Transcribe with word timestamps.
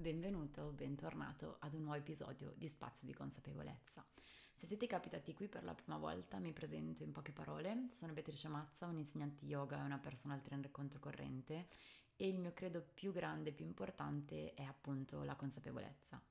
Benvenuto 0.00 0.70
bentornato 0.70 1.56
ad 1.58 1.74
un 1.74 1.80
nuovo 1.82 1.98
episodio 1.98 2.52
di 2.56 2.68
Spazio 2.68 3.04
di 3.04 3.12
Consapevolezza. 3.12 4.06
Se 4.54 4.64
siete 4.68 4.86
capitati 4.86 5.34
qui 5.34 5.48
per 5.48 5.64
la 5.64 5.74
prima 5.74 5.98
volta, 5.98 6.38
mi 6.38 6.52
presento 6.52 7.02
in 7.02 7.10
poche 7.10 7.32
parole. 7.32 7.86
Sono 7.90 8.12
Beatrice 8.12 8.46
Mazza, 8.46 8.86
un'insegnante 8.86 9.44
yoga 9.44 9.80
e 9.80 9.84
una 9.84 9.98
personal 9.98 10.40
trainer 10.40 10.70
controcorrente 10.70 11.66
e 12.14 12.28
il 12.28 12.38
mio 12.38 12.52
credo 12.52 12.80
più 12.80 13.10
grande 13.10 13.50
e 13.50 13.52
più 13.52 13.64
importante 13.64 14.54
è 14.54 14.62
appunto 14.62 15.24
la 15.24 15.34
consapevolezza. 15.34 16.22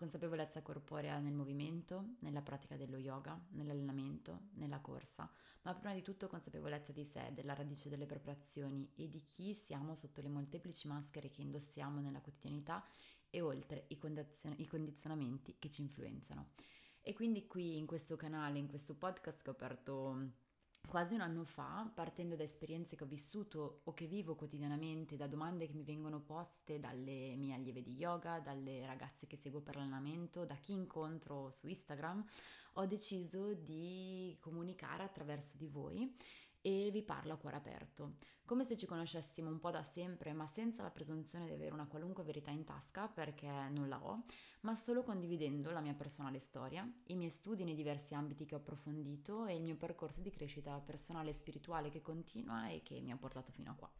Consapevolezza 0.00 0.62
corporea 0.62 1.18
nel 1.18 1.34
movimento, 1.34 2.14
nella 2.20 2.40
pratica 2.40 2.74
dello 2.74 2.96
yoga, 2.96 3.38
nell'allenamento, 3.50 4.44
nella 4.54 4.80
corsa, 4.80 5.30
ma 5.60 5.74
prima 5.74 5.92
di 5.92 6.00
tutto 6.00 6.26
consapevolezza 6.26 6.90
di 6.90 7.04
sé, 7.04 7.28
della 7.34 7.52
radice 7.52 7.90
delle 7.90 8.06
proprie 8.06 8.32
azioni 8.32 8.90
e 8.94 9.10
di 9.10 9.26
chi 9.26 9.52
siamo 9.52 9.94
sotto 9.94 10.22
le 10.22 10.30
molteplici 10.30 10.88
maschere 10.88 11.30
che 11.30 11.42
indossiamo 11.42 12.00
nella 12.00 12.22
quotidianità 12.22 12.82
e 13.28 13.42
oltre 13.42 13.84
i, 13.88 13.98
condizion- 13.98 14.54
i 14.56 14.66
condizionamenti 14.66 15.56
che 15.58 15.68
ci 15.68 15.82
influenzano. 15.82 16.52
E 17.02 17.12
quindi 17.12 17.46
qui 17.46 17.76
in 17.76 17.84
questo 17.84 18.16
canale, 18.16 18.58
in 18.58 18.68
questo 18.68 18.94
podcast 18.94 19.42
che 19.42 19.50
ho 19.50 19.52
aperto 19.52 20.30
Quasi 20.86 21.14
un 21.14 21.20
anno 21.20 21.44
fa, 21.44 21.88
partendo 21.94 22.34
da 22.34 22.42
esperienze 22.42 22.96
che 22.96 23.04
ho 23.04 23.06
vissuto 23.06 23.82
o 23.84 23.94
che 23.94 24.06
vivo 24.06 24.34
quotidianamente, 24.34 25.16
da 25.16 25.28
domande 25.28 25.66
che 25.66 25.72
mi 25.72 25.84
vengono 25.84 26.20
poste 26.20 26.80
dalle 26.80 27.36
mie 27.36 27.54
allieve 27.54 27.80
di 27.80 27.94
yoga, 27.94 28.40
dalle 28.40 28.84
ragazze 28.86 29.28
che 29.28 29.36
seguo 29.36 29.60
per 29.60 29.76
l'allenamento, 29.76 30.44
da 30.44 30.56
chi 30.56 30.72
incontro 30.72 31.50
su 31.50 31.68
Instagram, 31.68 32.24
ho 32.74 32.86
deciso 32.86 33.54
di 33.54 34.36
comunicare 34.40 35.04
attraverso 35.04 35.56
di 35.56 35.68
voi 35.68 36.12
e 36.62 36.90
vi 36.90 37.02
parlo 37.02 37.32
a 37.32 37.36
cuore 37.36 37.56
aperto, 37.56 38.16
come 38.44 38.64
se 38.64 38.76
ci 38.76 38.84
conoscessimo 38.84 39.48
un 39.48 39.60
po' 39.60 39.70
da 39.70 39.82
sempre, 39.82 40.32
ma 40.32 40.46
senza 40.46 40.82
la 40.82 40.90
presunzione 40.90 41.46
di 41.46 41.52
avere 41.52 41.72
una 41.72 41.86
qualunque 41.86 42.24
verità 42.24 42.50
in 42.50 42.64
tasca, 42.64 43.08
perché 43.08 43.46
non 43.70 43.88
la 43.88 44.04
ho, 44.04 44.24
ma 44.62 44.74
solo 44.74 45.02
condividendo 45.02 45.70
la 45.70 45.80
mia 45.80 45.94
personale 45.94 46.38
storia, 46.38 46.86
i 47.06 47.14
miei 47.14 47.30
studi 47.30 47.64
nei 47.64 47.74
diversi 47.74 48.14
ambiti 48.14 48.44
che 48.44 48.54
ho 48.54 48.58
approfondito 48.58 49.46
e 49.46 49.54
il 49.54 49.62
mio 49.62 49.76
percorso 49.76 50.20
di 50.20 50.30
crescita 50.30 50.78
personale 50.80 51.30
e 51.30 51.34
spirituale 51.34 51.90
che 51.90 52.02
continua 52.02 52.68
e 52.68 52.82
che 52.82 53.00
mi 53.00 53.12
ha 53.12 53.16
portato 53.16 53.52
fino 53.52 53.70
a 53.70 53.74
qua. 53.74 53.90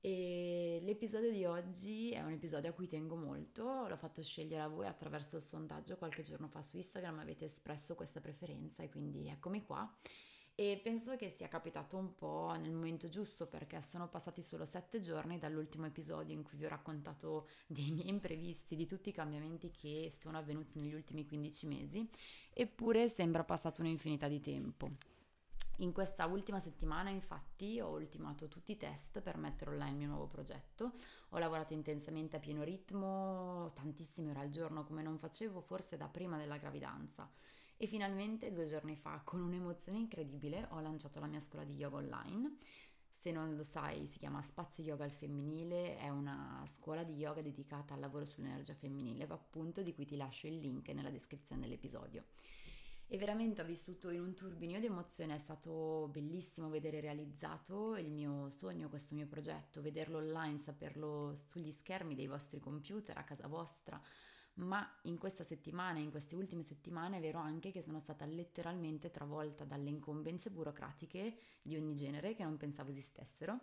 E 0.00 0.78
l'episodio 0.82 1.30
di 1.30 1.44
oggi 1.44 2.12
è 2.12 2.22
un 2.22 2.30
episodio 2.30 2.70
a 2.70 2.72
cui 2.72 2.86
tengo 2.86 3.16
molto, 3.16 3.86
l'ho 3.86 3.96
fatto 3.96 4.22
scegliere 4.22 4.62
a 4.62 4.68
voi 4.68 4.86
attraverso 4.86 5.36
il 5.36 5.42
sondaggio 5.42 5.98
qualche 5.98 6.22
giorno 6.22 6.48
fa 6.48 6.62
su 6.62 6.76
Instagram, 6.76 7.18
avete 7.18 7.44
espresso 7.44 7.94
questa 7.94 8.20
preferenza 8.20 8.82
e 8.82 8.88
quindi 8.88 9.28
eccomi 9.28 9.64
qua 9.64 9.92
e 10.60 10.76
penso 10.82 11.14
che 11.14 11.30
sia 11.30 11.46
capitato 11.46 11.96
un 11.96 12.16
po' 12.16 12.52
nel 12.58 12.72
momento 12.72 13.08
giusto 13.08 13.46
perché 13.46 13.80
sono 13.80 14.08
passati 14.08 14.42
solo 14.42 14.64
sette 14.64 14.98
giorni 14.98 15.38
dall'ultimo 15.38 15.86
episodio 15.86 16.34
in 16.34 16.42
cui 16.42 16.58
vi 16.58 16.64
ho 16.64 16.68
raccontato 16.68 17.46
dei 17.68 17.92
miei 17.92 18.08
imprevisti, 18.08 18.74
di 18.74 18.84
tutti 18.84 19.10
i 19.10 19.12
cambiamenti 19.12 19.70
che 19.70 20.12
sono 20.18 20.36
avvenuti 20.36 20.80
negli 20.80 20.94
ultimi 20.94 21.24
15 21.24 21.66
mesi, 21.68 22.10
eppure 22.52 23.08
sembra 23.08 23.44
passato 23.44 23.82
un'infinità 23.82 24.26
di 24.26 24.40
tempo. 24.40 24.90
In 25.76 25.92
questa 25.92 26.26
ultima 26.26 26.58
settimana 26.58 27.08
infatti 27.08 27.80
ho 27.80 27.90
ultimato 27.90 28.48
tutti 28.48 28.72
i 28.72 28.76
test 28.76 29.20
per 29.20 29.36
mettere 29.36 29.70
online 29.70 29.92
il 29.92 29.96
mio 29.96 30.08
nuovo 30.08 30.26
progetto, 30.26 30.94
ho 31.28 31.38
lavorato 31.38 31.72
intensamente 31.72 32.34
a 32.34 32.40
pieno 32.40 32.64
ritmo, 32.64 33.70
tantissime 33.74 34.30
ore 34.30 34.40
al 34.40 34.50
giorno 34.50 34.82
come 34.82 35.02
non 35.02 35.18
facevo 35.18 35.60
forse 35.60 35.96
da 35.96 36.08
prima 36.08 36.36
della 36.36 36.56
gravidanza 36.56 37.30
e 37.78 37.86
finalmente 37.86 38.52
due 38.52 38.66
giorni 38.66 38.96
fa 38.96 39.22
con 39.24 39.40
un'emozione 39.40 39.98
incredibile 39.98 40.66
ho 40.72 40.80
lanciato 40.80 41.20
la 41.20 41.26
mia 41.26 41.40
scuola 41.40 41.64
di 41.64 41.76
yoga 41.76 41.96
online. 41.96 42.56
Se 43.08 43.30
non 43.30 43.56
lo 43.56 43.62
sai, 43.62 44.06
si 44.06 44.18
chiama 44.18 44.42
Spazio 44.42 44.84
Yoga 44.84 45.04
al 45.04 45.10
Femminile, 45.10 45.96
è 45.96 46.08
una 46.08 46.62
scuola 46.76 47.02
di 47.02 47.14
yoga 47.14 47.40
dedicata 47.40 47.94
al 47.94 48.00
lavoro 48.00 48.24
sull'energia 48.24 48.74
femminile, 48.74 49.24
appunto 49.28 49.82
di 49.82 49.94
cui 49.94 50.04
ti 50.04 50.16
lascio 50.16 50.46
il 50.46 50.58
link 50.58 50.88
nella 50.90 51.10
descrizione 51.10 51.62
dell'episodio 51.62 52.24
e 53.10 53.16
veramente 53.16 53.62
ho 53.62 53.64
vissuto 53.64 54.10
in 54.10 54.20
un 54.20 54.34
turbinio 54.34 54.78
di 54.80 54.86
emozioni, 54.86 55.32
è 55.32 55.38
stato 55.38 56.08
bellissimo 56.12 56.68
vedere 56.68 57.00
realizzato 57.00 57.96
il 57.96 58.10
mio 58.10 58.50
sogno, 58.50 58.90
questo 58.90 59.14
mio 59.14 59.26
progetto, 59.26 59.80
vederlo 59.80 60.18
online, 60.18 60.58
saperlo 60.58 61.32
sugli 61.34 61.70
schermi 61.70 62.14
dei 62.14 62.26
vostri 62.26 62.60
computer 62.60 63.16
a 63.16 63.24
casa 63.24 63.48
vostra, 63.48 63.98
ma 64.58 64.88
in 65.02 65.18
questa 65.18 65.44
settimana, 65.44 65.98
in 65.98 66.10
queste 66.10 66.34
ultime 66.34 66.62
settimane 66.62 67.18
è 67.18 67.20
vero 67.20 67.38
anche 67.38 67.70
che 67.70 67.82
sono 67.82 67.98
stata 67.98 68.24
letteralmente 68.24 69.10
travolta 69.10 69.64
dalle 69.64 69.88
incombenze 69.88 70.50
burocratiche 70.50 71.38
di 71.62 71.76
ogni 71.76 71.94
genere 71.94 72.34
che 72.34 72.44
non 72.44 72.56
pensavo 72.56 72.90
esistessero 72.90 73.60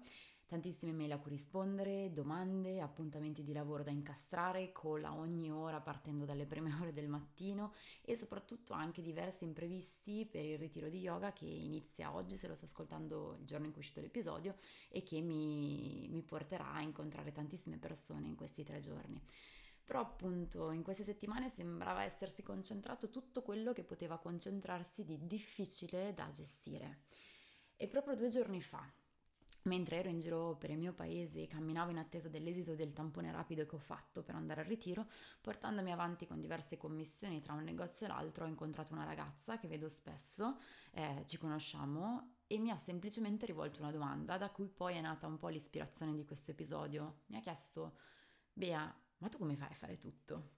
tantissime 0.47 0.91
mail 0.91 1.11
a 1.13 1.17
cui 1.17 1.31
rispondere, 1.31 2.11
domande, 2.13 2.79
appuntamenti 2.79 3.43
di 3.43 3.53
lavoro 3.53 3.83
da 3.83 3.91
incastrare, 3.91 4.71
cola 4.71 5.13
ogni 5.13 5.51
ora 5.51 5.79
partendo 5.81 6.25
dalle 6.25 6.45
prime 6.45 6.73
ore 6.79 6.93
del 6.93 7.07
mattino 7.07 7.73
e 8.01 8.15
soprattutto 8.15 8.73
anche 8.73 9.01
diversi 9.01 9.43
imprevisti 9.43 10.27
per 10.29 10.45
il 10.45 10.57
ritiro 10.57 10.89
di 10.89 10.99
yoga 10.99 11.33
che 11.33 11.45
inizia 11.45 12.13
oggi 12.13 12.37
se 12.37 12.47
lo 12.47 12.55
sto 12.55 12.65
ascoltando 12.65 13.37
il 13.39 13.45
giorno 13.45 13.65
in 13.65 13.71
cui 13.71 13.81
è 13.81 13.83
uscito 13.83 14.01
l'episodio 14.01 14.55
e 14.89 15.03
che 15.03 15.19
mi, 15.21 16.07
mi 16.11 16.21
porterà 16.21 16.73
a 16.73 16.81
incontrare 16.81 17.31
tantissime 17.31 17.77
persone 17.77 18.27
in 18.27 18.35
questi 18.35 18.63
tre 18.63 18.79
giorni. 18.79 19.21
Però 19.85 20.01
appunto 20.01 20.71
in 20.71 20.83
queste 20.83 21.03
settimane 21.03 21.49
sembrava 21.49 22.03
essersi 22.03 22.43
concentrato 22.43 23.09
tutto 23.09 23.43
quello 23.43 23.71
che 23.71 23.83
poteva 23.83 24.17
concentrarsi 24.17 25.05
di 25.05 25.25
difficile 25.25 26.13
da 26.13 26.29
gestire. 26.31 27.03
E 27.77 27.87
proprio 27.87 28.15
due 28.15 28.29
giorni 28.29 28.61
fa, 28.61 28.91
Mentre 29.65 29.97
ero 29.97 30.09
in 30.09 30.19
giro 30.19 30.55
per 30.57 30.69
il 30.69 30.77
mio 30.77 30.93
paese 30.93 31.41
e 31.41 31.47
camminavo 31.47 31.89
in 31.89 31.97
attesa 31.97 32.29
dell'esito 32.29 32.75
del 32.75 32.93
tampone 32.93 33.31
rapido 33.31 33.65
che 33.65 33.75
ho 33.75 33.79
fatto 33.79 34.21
per 34.21 34.35
andare 34.35 34.61
al 34.61 34.67
ritiro, 34.67 35.07
portandomi 35.41 35.91
avanti 35.91 36.27
con 36.27 36.39
diverse 36.39 36.77
commissioni 36.77 37.41
tra 37.41 37.53
un 37.53 37.63
negozio 37.63 38.05
e 38.05 38.09
l'altro, 38.09 38.45
ho 38.45 38.47
incontrato 38.47 38.93
una 38.93 39.05
ragazza 39.05 39.57
che 39.57 39.67
vedo 39.67 39.89
spesso, 39.89 40.59
eh, 40.91 41.23
ci 41.25 41.39
conosciamo 41.39 42.35
e 42.45 42.59
mi 42.59 42.69
ha 42.69 42.77
semplicemente 42.77 43.47
rivolto 43.47 43.79
una 43.79 43.89
domanda 43.89 44.37
da 44.37 44.51
cui 44.51 44.67
poi 44.67 44.97
è 44.97 45.01
nata 45.01 45.25
un 45.25 45.39
po' 45.39 45.47
l'ispirazione 45.47 46.13
di 46.13 46.25
questo 46.25 46.51
episodio. 46.51 47.21
Mi 47.27 47.37
ha 47.37 47.41
chiesto, 47.41 47.97
Bea, 48.53 48.95
ma 49.19 49.29
tu 49.29 49.37
come 49.37 49.55
fai 49.55 49.69
a 49.71 49.75
fare 49.75 49.97
tutto? 49.97 50.51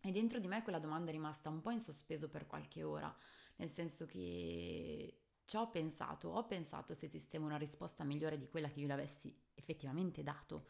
E 0.00 0.12
dentro 0.12 0.38
di 0.38 0.46
me 0.46 0.62
quella 0.62 0.78
domanda 0.78 1.10
è 1.10 1.12
rimasta 1.12 1.48
un 1.48 1.60
po' 1.60 1.70
in 1.70 1.80
sospeso 1.80 2.28
per 2.28 2.46
qualche 2.46 2.82
ora, 2.82 3.14
nel 3.56 3.70
senso 3.70 4.06
che 4.06 5.22
ci 5.44 5.56
ho 5.56 5.70
pensato, 5.70 6.28
ho 6.28 6.46
pensato 6.46 6.94
se 6.94 7.06
esisteva 7.06 7.46
una 7.46 7.56
risposta 7.56 8.04
migliore 8.04 8.36
di 8.36 8.48
quella 8.48 8.68
che 8.68 8.80
io 8.80 8.86
le 8.86 8.92
avessi 8.92 9.34
effettivamente 9.54 10.22
dato, 10.22 10.66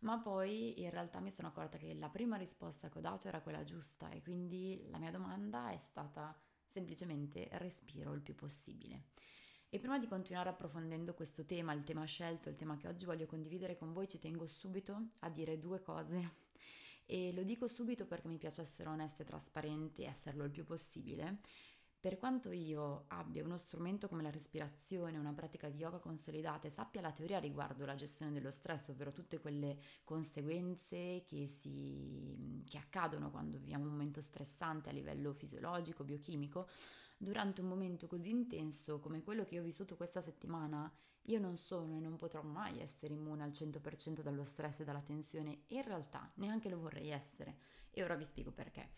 ma 0.00 0.18
poi 0.20 0.80
in 0.82 0.90
realtà 0.90 1.18
mi 1.18 1.30
sono 1.30 1.48
accorta 1.48 1.78
che 1.78 1.94
la 1.94 2.08
prima 2.08 2.36
risposta 2.36 2.88
che 2.88 2.98
ho 2.98 3.00
dato 3.00 3.26
era 3.26 3.40
quella 3.40 3.64
giusta 3.64 4.10
e 4.10 4.22
quindi 4.22 4.86
la 4.90 4.98
mia 4.98 5.10
domanda 5.10 5.70
è 5.70 5.78
stata 5.78 6.38
semplicemente 6.66 7.48
respiro 7.52 8.12
il 8.12 8.20
più 8.20 8.34
possibile. 8.34 9.06
E 9.70 9.78
prima 9.78 9.98
di 9.98 10.06
continuare 10.06 10.48
approfondendo 10.48 11.14
questo 11.14 11.44
tema, 11.44 11.72
il 11.72 11.84
tema 11.84 12.04
scelto, 12.04 12.48
il 12.48 12.56
tema 12.56 12.76
che 12.76 12.88
oggi 12.88 13.04
voglio 13.04 13.26
condividere 13.26 13.76
con 13.76 13.92
voi, 13.92 14.08
ci 14.08 14.18
tengo 14.18 14.46
subito 14.46 15.08
a 15.20 15.30
dire 15.30 15.58
due 15.58 15.80
cose. 15.80 16.47
E 17.10 17.32
lo 17.32 17.42
dico 17.42 17.68
subito 17.68 18.04
perché 18.04 18.28
mi 18.28 18.36
piace 18.36 18.60
essere 18.60 18.90
onesta 18.90 19.22
e 19.22 19.26
trasparente 19.26 20.02
e 20.02 20.08
esserlo 20.08 20.44
il 20.44 20.50
più 20.50 20.64
possibile. 20.64 21.38
Per 21.98 22.18
quanto 22.18 22.52
io 22.52 23.06
abbia 23.08 23.42
uno 23.42 23.56
strumento 23.56 24.08
come 24.08 24.22
la 24.22 24.30
respirazione, 24.30 25.16
una 25.16 25.32
pratica 25.32 25.70
di 25.70 25.78
yoga 25.78 26.00
consolidata 26.00 26.68
e 26.68 26.70
sappia 26.70 27.00
la 27.00 27.10
teoria 27.10 27.38
riguardo 27.38 27.86
la 27.86 27.94
gestione 27.94 28.30
dello 28.30 28.50
stress, 28.50 28.88
ovvero 28.88 29.12
tutte 29.12 29.40
quelle 29.40 29.78
conseguenze 30.04 31.24
che, 31.26 31.46
si, 31.46 32.62
che 32.68 32.76
accadono 32.76 33.30
quando 33.30 33.56
viviamo 33.56 33.84
un 33.84 33.92
momento 33.92 34.20
stressante 34.20 34.90
a 34.90 34.92
livello 34.92 35.32
fisiologico, 35.32 36.04
biochimico, 36.04 36.68
durante 37.18 37.60
un 37.60 37.68
momento 37.68 38.06
così 38.06 38.30
intenso 38.30 39.00
come 39.00 39.22
quello 39.22 39.44
che 39.44 39.58
ho 39.58 39.62
vissuto 39.62 39.96
questa 39.96 40.20
settimana, 40.20 40.90
io 41.22 41.40
non 41.40 41.56
sono 41.56 41.96
e 41.96 42.00
non 42.00 42.16
potrò 42.16 42.42
mai 42.42 42.80
essere 42.80 43.12
immune 43.12 43.42
al 43.42 43.50
100% 43.50 44.20
dallo 44.22 44.44
stress 44.44 44.80
e 44.80 44.84
dalla 44.84 45.02
tensione 45.02 45.64
e 45.66 45.76
in 45.76 45.82
realtà 45.82 46.30
neanche 46.36 46.70
lo 46.70 46.78
vorrei 46.78 47.10
essere. 47.10 47.58
E 47.90 48.02
ora 48.02 48.14
vi 48.14 48.24
spiego 48.24 48.52
perché. 48.52 48.90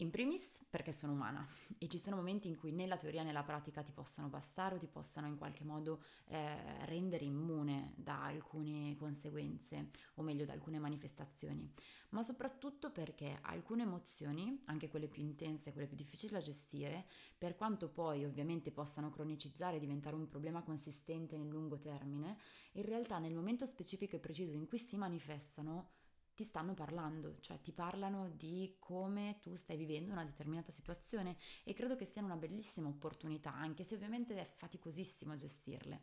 In 0.00 0.10
primis 0.10 0.56
perché 0.68 0.92
sono 0.92 1.12
umana. 1.12 1.48
E 1.78 1.88
ci 1.88 1.98
sono 1.98 2.16
momenti 2.16 2.48
in 2.48 2.56
cui 2.56 2.70
né 2.70 2.86
la 2.86 2.98
teoria 2.98 3.22
né 3.22 3.32
la 3.32 3.42
pratica 3.42 3.82
ti 3.82 3.92
possano 3.92 4.28
bastare 4.28 4.74
o 4.74 4.78
ti 4.78 4.86
possano 4.86 5.26
in 5.26 5.38
qualche 5.38 5.64
modo 5.64 6.02
eh, 6.26 6.84
rendere 6.84 7.24
immune 7.24 7.94
da 7.96 8.24
alcune 8.24 8.94
conseguenze 8.96 9.88
o 10.16 10.22
meglio 10.22 10.44
da 10.44 10.52
alcune 10.52 10.78
manifestazioni, 10.78 11.72
ma 12.10 12.22
soprattutto 12.22 12.90
perché 12.90 13.38
alcune 13.40 13.84
emozioni, 13.84 14.60
anche 14.66 14.90
quelle 14.90 15.08
più 15.08 15.22
intense, 15.22 15.72
quelle 15.72 15.86
più 15.88 15.96
difficili 15.96 16.32
da 16.32 16.42
gestire, 16.42 17.06
per 17.38 17.56
quanto 17.56 17.88
poi 17.88 18.26
ovviamente 18.26 18.70
possano 18.70 19.10
cronicizzare 19.10 19.76
e 19.76 19.80
diventare 19.80 20.14
un 20.14 20.28
problema 20.28 20.62
consistente 20.62 21.38
nel 21.38 21.48
lungo 21.48 21.78
termine, 21.78 22.36
in 22.72 22.84
realtà 22.84 23.18
nel 23.18 23.34
momento 23.34 23.64
specifico 23.64 24.16
e 24.16 24.20
preciso 24.20 24.52
in 24.52 24.66
cui 24.66 24.78
si 24.78 24.98
manifestano 24.98 25.95
ti 26.36 26.44
stanno 26.44 26.74
parlando, 26.74 27.38
cioè 27.40 27.58
ti 27.60 27.72
parlano 27.72 28.28
di 28.28 28.76
come 28.78 29.38
tu 29.40 29.56
stai 29.56 29.78
vivendo 29.78 30.12
una 30.12 30.24
determinata 30.24 30.70
situazione 30.70 31.38
e 31.64 31.72
credo 31.72 31.96
che 31.96 32.04
sia 32.04 32.22
una 32.22 32.36
bellissima 32.36 32.88
opportunità, 32.88 33.54
anche 33.54 33.82
se 33.82 33.94
ovviamente 33.94 34.36
è 34.36 34.44
faticosissimo 34.44 35.34
gestirle. 35.34 36.02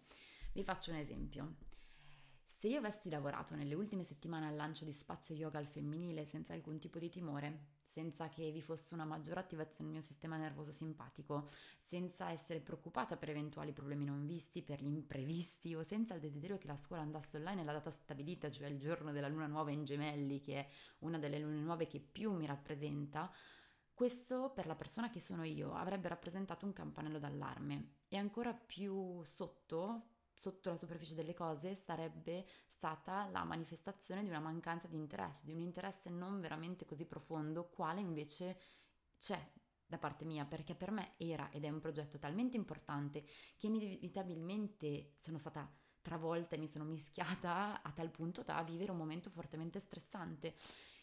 Vi 0.53 0.63
faccio 0.63 0.89
un 0.89 0.97
esempio. 0.97 1.55
Se 2.47 2.67
io 2.67 2.79
avessi 2.79 3.09
lavorato 3.09 3.55
nelle 3.55 3.75
ultime 3.75 4.03
settimane 4.03 4.47
al 4.47 4.55
lancio 4.55 4.85
di 4.85 4.91
Spazio 4.91 5.35
Yoga 5.35 5.59
al 5.59 5.67
femminile 5.67 6.25
senza 6.25 6.53
alcun 6.53 6.79
tipo 6.79 6.97
di 6.97 7.09
timore, 7.09 7.72
senza 7.93 8.27
che 8.27 8.49
vi 8.51 8.61
fosse 8.61 8.95
una 8.95 9.05
maggiore 9.05 9.39
attivazione 9.39 9.91
del 9.91 9.99
mio 9.99 10.01
sistema 10.01 10.35
nervoso 10.35 10.71
simpatico, 10.71 11.47
senza 11.77 12.31
essere 12.31 12.59
preoccupata 12.59 13.17
per 13.17 13.29
eventuali 13.29 13.71
problemi 13.71 14.03
non 14.03 14.25
visti, 14.25 14.63
per 14.63 14.81
gli 14.81 14.87
imprevisti 14.87 15.75
o 15.75 15.83
senza 15.83 16.15
il 16.15 16.19
desiderio 16.19 16.57
che 16.57 16.67
la 16.67 16.75
scuola 16.75 17.03
andasse 17.03 17.37
online 17.37 17.57
nella 17.57 17.73
data 17.73 17.91
stabilita, 17.91 18.49
cioè 18.49 18.67
il 18.67 18.79
giorno 18.79 19.11
della 19.11 19.27
luna 19.27 19.45
nuova 19.45 19.69
in 19.69 19.83
gemelli, 19.83 20.39
che 20.39 20.55
è 20.55 20.67
una 20.99 21.19
delle 21.19 21.37
lune 21.37 21.59
nuove 21.59 21.85
che 21.85 21.99
più 21.99 22.33
mi 22.33 22.47
rappresenta, 22.47 23.31
questo 23.93 24.49
per 24.49 24.65
la 24.65 24.75
persona 24.75 25.11
che 25.11 25.19
sono 25.19 25.43
io 25.43 25.73
avrebbe 25.73 26.07
rappresentato 26.07 26.65
un 26.65 26.73
campanello 26.73 27.19
d'allarme. 27.19 27.91
E 28.07 28.17
ancora 28.17 28.53
più 28.53 29.21
sotto 29.23 30.12
sotto 30.43 30.69
la 30.69 30.75
superficie 30.75 31.15
delle 31.15 31.33
cose 31.33 31.73
sarebbe 31.73 32.45
stata 32.67 33.29
la 33.31 33.45
manifestazione 33.45 34.23
di 34.23 34.27
una 34.27 34.41
mancanza 34.41 34.87
di 34.89 34.97
interesse, 34.97 35.45
di 35.45 35.53
un 35.53 35.61
interesse 35.61 36.09
non 36.09 36.41
veramente 36.41 36.83
così 36.83 37.05
profondo, 37.05 37.69
quale 37.69 38.01
invece 38.01 38.59
c'è 39.19 39.41
da 39.85 39.97
parte 39.97 40.25
mia, 40.25 40.43
perché 40.43 40.75
per 40.75 40.91
me 40.91 41.13
era 41.15 41.49
ed 41.49 41.63
è 41.63 41.69
un 41.69 41.79
progetto 41.79 42.19
talmente 42.19 42.57
importante 42.57 43.23
che 43.55 43.67
inevitabilmente 43.67 45.13
sono 45.19 45.37
stata 45.37 45.65
travolta 46.01 46.55
e 46.55 46.59
mi 46.59 46.67
sono 46.67 46.83
mischiata 46.83 47.81
a 47.81 47.91
tal 47.91 48.11
punto 48.11 48.43
da 48.43 48.61
vivere 48.63 48.91
un 48.91 48.97
momento 48.97 49.29
fortemente 49.29 49.79
stressante. 49.79 50.55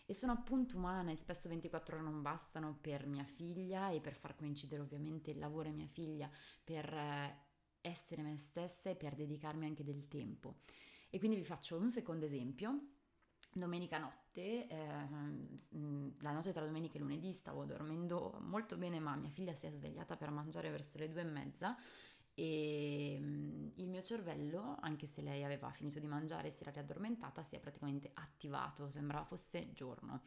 E 0.04 0.12
sono 0.12 0.32
appunto 0.32 0.76
umana 0.76 1.12
e 1.12 1.16
spesso 1.16 1.48
24 1.48 1.96
ore 1.96 2.04
non 2.04 2.20
bastano 2.20 2.76
per 2.78 3.06
mia 3.06 3.24
figlia 3.24 3.90
e 3.90 4.00
per 4.00 4.16
far 4.16 4.34
coincidere 4.34 4.82
ovviamente 4.82 5.30
il 5.30 5.38
lavoro 5.38 5.68
e 5.68 5.72
mia 5.72 5.86
figlia, 5.86 6.28
per 6.62 6.92
eh, 6.92 7.49
essere 7.80 8.22
me 8.22 8.36
stessa 8.36 8.90
e 8.90 8.96
per 8.96 9.14
dedicarmi 9.14 9.66
anche 9.66 9.84
del 9.84 10.08
tempo. 10.08 10.56
E 11.10 11.18
quindi 11.18 11.36
vi 11.36 11.44
faccio 11.44 11.76
un 11.76 11.90
secondo 11.90 12.24
esempio. 12.24 12.88
Domenica 13.52 13.98
notte, 13.98 14.68
eh, 14.68 15.08
la 16.20 16.32
notte 16.32 16.52
tra 16.52 16.64
domenica 16.64 16.96
e 16.96 17.00
lunedì 17.00 17.32
stavo 17.32 17.64
dormendo 17.64 18.38
molto 18.42 18.76
bene, 18.76 19.00
ma 19.00 19.16
mia 19.16 19.30
figlia 19.30 19.54
si 19.54 19.66
è 19.66 19.70
svegliata 19.70 20.16
per 20.16 20.30
mangiare 20.30 20.70
verso 20.70 20.98
le 20.98 21.10
due 21.10 21.22
e 21.22 21.24
mezza 21.24 21.76
e 22.34 23.14
il 23.74 23.88
mio 23.88 24.02
cervello, 24.02 24.76
anche 24.80 25.06
se 25.06 25.20
lei 25.20 25.42
aveva 25.42 25.70
finito 25.72 25.98
di 25.98 26.06
mangiare 26.06 26.48
e 26.48 26.50
si 26.52 26.62
era 26.62 26.70
riaddormentata, 26.70 27.42
si 27.42 27.56
è 27.56 27.60
praticamente 27.60 28.10
attivato, 28.14 28.88
sembrava 28.90 29.24
fosse 29.24 29.72
giorno 29.72 30.22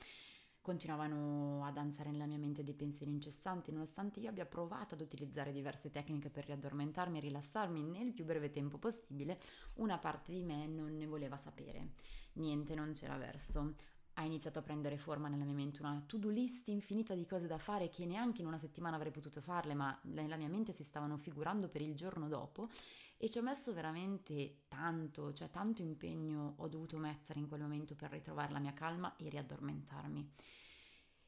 continuavano 0.64 1.66
a 1.66 1.72
danzare 1.72 2.10
nella 2.10 2.26
mia 2.26 2.38
mente 2.38 2.64
dei 2.64 2.74
pensieri 2.74 3.12
incessanti, 3.12 3.72
nonostante 3.72 4.22
io 4.22 4.30
abbia 4.30 4.46
provato 4.46 4.96
ad 4.96 5.02
utilizzare 5.02 5.52
diverse 5.52 5.92
tecniche 5.92 6.30
per 6.30 6.46
riaddormentarmi 6.46 7.18
e 7.18 7.22
rilassarmi 7.22 7.84
nel 7.84 8.14
più 8.14 8.24
breve 8.24 8.50
tempo 8.50 8.78
possibile, 8.78 9.40
una 9.76 9.98
parte 9.98 10.32
di 10.32 10.42
me 10.42 10.66
non 10.66 10.96
ne 10.96 11.06
voleva 11.06 11.36
sapere. 11.36 11.90
Niente, 12.36 12.76
non 12.76 12.94
c'era 12.94 13.18
verso. 13.18 13.76
Ha 14.16 14.24
iniziato 14.24 14.60
a 14.60 14.62
prendere 14.62 14.98
forma 14.98 15.28
nella 15.28 15.44
mia 15.44 15.54
mente 15.54 15.82
una 15.82 16.04
to-do 16.06 16.30
list 16.30 16.68
infinita 16.68 17.16
di 17.16 17.26
cose 17.26 17.48
da 17.48 17.58
fare 17.58 17.90
che 17.90 18.06
neanche 18.06 18.42
in 18.42 18.48
una 18.48 18.58
settimana 18.60 18.96
avrei 18.96 19.12
potuto 19.12 19.42
farle, 19.42 19.74
ma 19.74 19.98
nella 20.04 20.36
mia 20.36 20.50
mente 20.50 20.72
si 20.72 20.84
stavano 20.84 21.18
figurando 21.18 21.68
per 21.68 21.82
il 21.82 21.96
giorno 21.96 22.28
dopo 22.28 22.70
e 23.18 23.30
ci 23.30 23.38
ho 23.38 23.42
messo 23.42 23.74
veramente 23.74 24.64
tanto, 24.68 25.34
cioè 25.34 25.50
tanto 25.50 25.82
impegno 25.82 26.56
ho 26.58 26.68
dovuto 26.68 26.98
mettere 26.98 27.40
in 27.40 27.48
quel 27.48 27.62
momento 27.62 27.96
per 27.96 28.12
ritrovare 28.12 28.52
la 28.52 28.60
mia 28.60 28.74
calma 28.74 29.16
e 29.16 29.30
riaddormentarmi. 29.30 30.32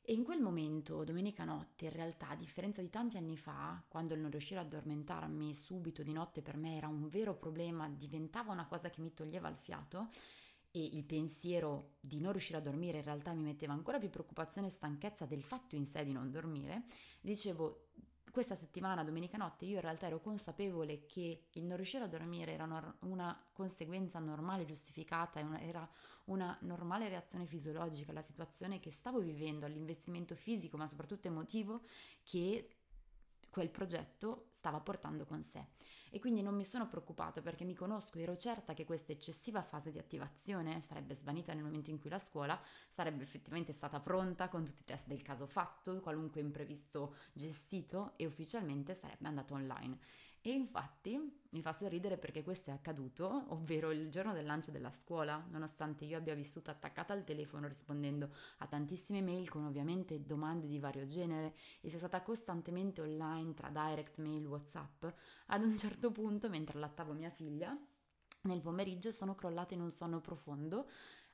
E 0.08 0.14
in 0.14 0.24
quel 0.24 0.40
momento, 0.40 1.04
domenica 1.04 1.46
notte, 1.46 1.86
in 1.86 1.92
realtà, 1.92 2.30
a 2.30 2.36
differenza 2.36 2.80
di 2.80 2.92
tanti 2.92 3.18
anni 3.18 3.38
fa, 3.38 3.84
quando 3.88 4.14
il 4.14 4.20
non 4.20 4.30
riuscire 4.30 4.60
ad 4.60 4.68
addormentarmi 4.68 5.52
subito 5.56 6.04
di 6.04 6.14
notte 6.14 6.44
per 6.44 6.58
me 6.58 6.76
era 6.76 6.88
un 6.88 7.10
vero 7.10 7.34
problema, 7.34 7.90
diventava 7.90 8.52
una 8.52 8.68
cosa 8.68 8.92
che 8.92 9.02
mi 9.02 9.16
toglieva 9.16 9.50
il 9.50 9.58
fiato, 9.58 10.10
e 10.76 10.84
il 10.92 11.06
pensiero 11.06 11.94
di 12.02 12.20
non 12.20 12.34
riuscire 12.34 12.58
a 12.58 12.62
dormire 12.62 12.98
in 12.98 13.06
realtà 13.06 13.32
mi 13.32 13.44
metteva 13.44 13.72
ancora 13.72 13.98
più 13.98 14.10
preoccupazione 14.10 14.68
e 14.68 14.72
stanchezza 14.72 15.26
del 15.26 15.42
fatto 15.42 15.78
in 15.78 15.86
sé 15.86 16.04
di 16.04 16.12
non 16.12 16.30
dormire, 16.30 16.84
dicevo 17.22 17.86
questa 18.30 18.56
settimana, 18.56 19.06
domenica 19.06 19.38
notte, 19.38 19.64
io 19.64 19.76
in 19.76 19.82
realtà 19.82 20.08
ero 20.08 20.20
consapevole 20.20 21.06
che 21.06 21.46
il 21.54 21.64
non 21.64 21.78
riuscire 21.78 22.04
a 22.04 22.08
dormire 22.08 22.52
era 22.52 22.66
una, 23.00 23.42
conseguenza 23.54 24.20
normale, 24.20 24.66
giustificata, 24.66 25.40
era 25.62 25.90
una 26.26 26.58
normale 26.64 27.08
reazione 27.08 27.46
fisiologica 27.46 28.12
alla 28.12 28.22
situazione 28.22 28.82
che 28.82 28.92
stavo 28.92 29.20
vivendo, 29.20 29.66
all'investimento 29.66 30.36
fisico, 30.36 30.76
ma 30.76 30.86
soprattutto 30.86 31.30
emotivo 31.30 31.84
che 32.24 32.75
quel 33.56 33.70
progetto 33.70 34.48
stava 34.50 34.82
portando 34.82 35.24
con 35.24 35.42
sé. 35.42 35.66
E 36.10 36.20
quindi 36.20 36.42
non 36.42 36.56
mi 36.56 36.66
sono 36.66 36.90
preoccupata 36.90 37.42
perché 37.42 37.64
mi 37.64 37.74
conosco, 37.74 38.20
ero 38.20 38.36
certa 38.36 38.74
che 38.74 38.84
questa 38.84 39.14
eccessiva 39.14 39.64
fase 39.64 39.92
di 39.94 39.98
attivazione 39.98 40.82
sarebbe 40.82 41.14
svanita 41.14 41.54
nel 41.54 41.64
momento 41.64 41.90
in 41.90 41.98
cui 41.98 42.10
la 42.10 42.20
scuola 42.20 42.62
sarebbe 42.90 43.24
effettivamente 43.24 43.72
stata 43.72 44.02
pronta 44.02 44.50
con 44.50 44.66
tutti 44.66 44.82
i 44.82 44.86
test 44.86 45.08
del 45.08 45.22
caso 45.22 45.46
fatto, 45.46 46.02
qualunque 46.02 46.42
imprevisto 46.42 47.16
gestito 47.32 48.12
e 48.18 48.26
ufficialmente 48.26 48.94
sarebbe 48.94 49.28
andato 49.30 49.54
online. 49.54 50.00
E 50.48 50.52
infatti 50.52 51.20
mi 51.50 51.62
fa 51.64 51.74
sorridere 51.74 52.20
perché 52.20 52.44
questo 52.44 52.70
è 52.70 52.74
accaduto, 52.74 53.46
ovvero 53.48 53.90
il 53.90 54.12
giorno 54.12 54.32
del 54.32 54.46
lancio 54.46 54.70
della 54.70 54.92
scuola, 54.92 55.44
nonostante 55.50 56.06
io 56.06 56.20
abbia 56.20 56.36
vissuto 56.36 56.70
attaccata 56.70 57.14
al 57.14 57.24
telefono 57.24 57.68
rispondendo 57.68 58.30
a 58.60 58.68
tantissime 58.68 59.24
mail 59.24 59.50
con 59.50 59.66
ovviamente 59.66 60.24
domande 60.24 60.68
di 60.68 60.78
vario 60.78 61.08
genere 61.08 61.56
e 61.82 61.90
sia 61.90 61.98
stata 61.98 62.22
costantemente 62.22 63.02
online 63.02 63.56
tra 63.56 63.72
direct 63.72 64.20
mail, 64.20 64.46
whatsapp, 64.46 65.06
ad 65.48 65.64
un 65.64 65.76
certo 65.76 66.12
punto 66.12 66.48
mentre 66.48 66.78
allattavo 66.78 67.14
mia 67.14 67.32
figlia, 67.32 67.76
nel 68.42 68.62
pomeriggio 68.62 69.10
sono 69.10 69.34
crollata 69.34 69.74
in 69.74 69.82
un 69.82 69.90
sonno 69.90 70.22
profondo 70.22 70.88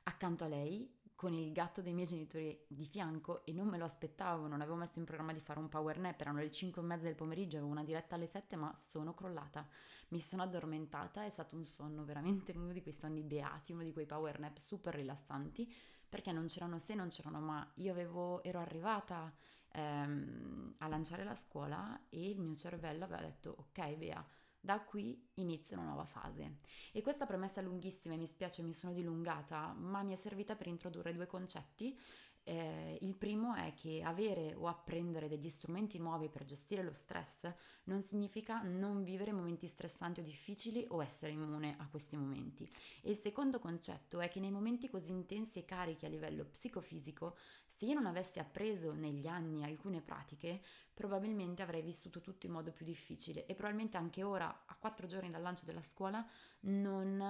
accanto 0.04 0.44
a 0.44 0.48
lei 0.48 0.90
con 1.22 1.34
il 1.34 1.52
gatto 1.52 1.82
dei 1.82 1.92
miei 1.92 2.08
genitori 2.08 2.64
di 2.66 2.84
fianco 2.84 3.44
e 3.44 3.52
non 3.52 3.68
me 3.68 3.78
lo 3.78 3.84
aspettavo, 3.84 4.48
non 4.48 4.60
avevo 4.60 4.74
messo 4.74 4.98
in 4.98 5.04
programma 5.04 5.32
di 5.32 5.38
fare 5.38 5.60
un 5.60 5.68
power 5.68 6.00
nap, 6.00 6.20
erano 6.20 6.40
le 6.40 6.50
5 6.50 6.82
e 6.82 6.84
mezza 6.84 7.04
del 7.04 7.14
pomeriggio, 7.14 7.58
avevo 7.58 7.70
una 7.70 7.84
diretta 7.84 8.16
alle 8.16 8.26
7 8.26 8.56
ma 8.56 8.76
sono 8.80 9.14
crollata, 9.14 9.64
mi 10.08 10.18
sono 10.18 10.42
addormentata, 10.42 11.24
è 11.24 11.30
stato 11.30 11.54
un 11.54 11.62
sonno 11.64 12.04
veramente 12.04 12.50
uno 12.56 12.72
di 12.72 12.82
quei 12.82 12.92
sonni 12.92 13.22
beati, 13.22 13.70
uno 13.70 13.84
di 13.84 13.92
quei 13.92 14.04
power 14.04 14.40
nap 14.40 14.56
super 14.56 14.96
rilassanti 14.96 15.72
perché 16.08 16.32
non 16.32 16.46
c'erano 16.46 16.80
se, 16.80 16.96
non 16.96 17.06
c'erano 17.06 17.38
ma, 17.38 17.70
io 17.74 17.92
avevo, 17.92 18.42
ero 18.42 18.58
arrivata 18.58 19.32
ehm, 19.74 20.74
a 20.78 20.88
lanciare 20.88 21.22
la 21.22 21.36
scuola 21.36 22.00
e 22.08 22.30
il 22.30 22.40
mio 22.40 22.56
cervello 22.56 23.04
aveva 23.04 23.22
detto 23.22 23.54
ok 23.58 23.94
Bea, 23.94 24.26
da 24.64 24.80
qui 24.80 25.20
inizia 25.34 25.76
una 25.76 25.86
nuova 25.86 26.04
fase. 26.04 26.58
E 26.92 27.02
questa 27.02 27.26
premessa 27.26 27.60
lunghissima, 27.60 28.14
mi 28.14 28.26
spiace, 28.26 28.62
mi 28.62 28.72
sono 28.72 28.92
dilungata, 28.92 29.72
ma 29.76 30.04
mi 30.04 30.12
è 30.12 30.16
servita 30.16 30.54
per 30.54 30.68
introdurre 30.68 31.12
due 31.12 31.26
concetti. 31.26 31.98
Eh, 32.44 32.98
il 33.02 33.14
primo 33.14 33.54
è 33.54 33.72
che 33.74 34.02
avere 34.02 34.54
o 34.54 34.66
apprendere 34.66 35.28
degli 35.28 35.48
strumenti 35.48 35.98
nuovi 35.98 36.28
per 36.28 36.44
gestire 36.44 36.82
lo 36.82 36.92
stress 36.92 37.48
non 37.84 38.02
significa 38.02 38.62
non 38.62 39.04
vivere 39.04 39.32
momenti 39.32 39.68
stressanti 39.68 40.20
o 40.20 40.24
difficili 40.24 40.84
o 40.88 41.02
essere 41.02 41.32
immune 41.32 41.76
a 41.78 41.88
questi 41.88 42.16
momenti. 42.16 42.68
E 43.00 43.10
il 43.10 43.16
secondo 43.16 43.58
concetto 43.60 44.20
è 44.20 44.28
che 44.28 44.40
nei 44.40 44.50
momenti 44.50 44.88
così 44.88 45.10
intensi 45.10 45.60
e 45.60 45.64
carichi 45.64 46.04
a 46.04 46.08
livello 46.08 46.44
psicofisico, 46.44 47.36
se 47.82 47.88
io 47.88 47.94
non 47.94 48.06
avessi 48.06 48.38
appreso 48.38 48.92
negli 48.92 49.26
anni 49.26 49.64
alcune 49.64 50.00
pratiche, 50.00 50.62
probabilmente 50.94 51.62
avrei 51.62 51.82
vissuto 51.82 52.20
tutto 52.20 52.46
in 52.46 52.52
modo 52.52 52.70
più 52.70 52.84
difficile 52.86 53.44
e 53.44 53.56
probabilmente 53.56 53.96
anche 53.96 54.22
ora, 54.22 54.62
a 54.66 54.76
quattro 54.76 55.08
giorni 55.08 55.30
dal 55.30 55.42
lancio 55.42 55.64
della 55.64 55.82
scuola, 55.82 56.24
non 56.60 57.20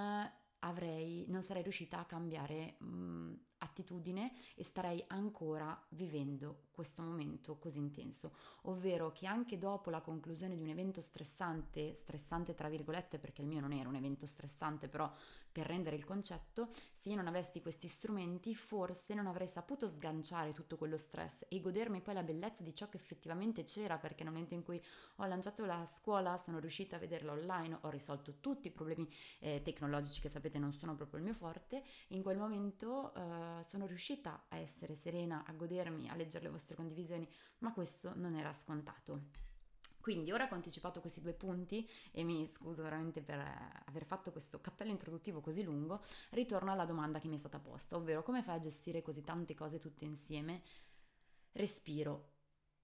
avrei, 0.59 1.25
non 1.29 1.43
sarei 1.43 1.63
riuscita 1.63 2.01
a 2.01 2.05
cambiare 2.05 2.75
mh, 2.81 3.33
attitudine 3.59 4.33
e 4.55 4.63
starei 4.63 5.03
ancora 5.09 5.81
vivendo 5.91 6.65
questo 6.71 7.01
momento 7.01 7.57
così 7.57 7.79
intenso, 7.79 8.35
ovvero 8.63 9.11
che 9.13 9.27
anche 9.27 9.57
dopo 9.57 9.89
la 9.89 10.03
conclusione 10.03 10.55
di 10.55 10.63
un 10.63 10.69
evento 10.69 11.01
stressante, 11.01 11.95
stressante 11.95 12.55
tra 12.55 12.69
virgolette 12.69 13.19
perché 13.19 13.41
il 13.41 13.49
mio 13.49 13.61
non 13.61 13.73
era 13.73 13.89
un 13.89 13.95
evento 13.95 14.27
stressante, 14.27 14.89
però 14.89 15.11
per 15.51 15.67
rendere 15.67 15.97
il 15.97 16.05
concetto, 16.05 16.71
se 17.03 17.09
io 17.09 17.17
non 17.17 17.27
avessi 17.27 17.61
questi 17.61 17.89
strumenti 17.89 18.55
forse 18.55 19.13
non 19.15 19.27
avrei 19.27 19.49
saputo 19.49 19.89
sganciare 19.89 20.53
tutto 20.53 20.77
quello 20.77 20.97
stress 20.97 21.45
e 21.49 21.61
godermi 21.61 22.01
poi 22.01 22.15
la 22.15 22.23
bellezza 22.23 22.63
di 22.63 22.73
ciò 22.73 22.89
che 22.89 22.97
effettivamente 22.97 23.65
c'era, 23.65 23.99
perché 23.99 24.23
nel 24.23 24.33
momento 24.33 24.55
in 24.55 24.63
cui 24.63 24.81
ho 25.17 25.27
lanciato 25.27 25.65
la 25.65 25.85
scuola 25.85 26.37
sono 26.37 26.61
riuscita 26.61 26.95
a 26.95 26.99
vederla 27.01 27.33
online, 27.33 27.79
ho 27.81 27.89
risolto 27.89 28.39
tutti 28.39 28.69
i 28.69 28.71
problemi 28.71 29.13
eh, 29.41 29.63
tecnologici 29.65 30.21
che 30.21 30.29
sapete 30.29 30.61
non 30.61 30.73
sono 30.73 30.95
proprio 30.95 31.19
il 31.19 31.25
mio 31.25 31.35
forte, 31.35 31.83
in 32.09 32.23
quel 32.23 32.39
momento 32.39 33.13
eh, 33.15 33.65
sono 33.69 33.87
riuscita 33.87 34.45
a 34.49 34.59
essere 34.59 34.95
serena, 34.95 35.43
a 35.45 35.53
godermi, 35.55 36.09
a 36.09 36.15
leggere 36.15 36.45
le 36.45 36.51
vostre 36.51 36.77
condivisioni, 36.77 37.29
ma 37.59 37.73
questo 37.73 38.13
non 38.15 38.37
era 38.37 38.53
scontato. 38.53 39.52
Quindi 40.03 40.33
ora 40.33 40.49
che 40.49 40.55
ho 40.55 40.57
anticipato 40.57 41.01
questi 41.01 41.21
due 41.21 41.33
punti 41.33 41.89
e 42.11 42.25
mi 42.25 42.49
scuso 42.49 42.83
veramente 42.83 43.23
per 43.23 43.39
eh, 43.39 43.83
aver 43.85 44.05
fatto 44.05 44.33
questo 44.33 44.61
cappello 44.61 44.91
introduttivo 44.91 45.41
così 45.41 45.63
lungo, 45.63 46.03
ritorno 46.31 46.73
alla 46.73 46.85
domanda 46.85 47.21
che 47.21 47.29
mi 47.29 47.37
è 47.37 47.39
stata 47.39 47.61
posta, 47.61 47.95
ovvero 47.95 48.25
come 48.25 48.43
fai 48.43 48.57
a 48.57 48.61
gestire 48.61 49.01
così 49.01 49.23
tante 49.23 49.55
cose 49.55 49.79
tutte 49.79 50.05
insieme? 50.05 50.63
Respiro. 51.53 52.31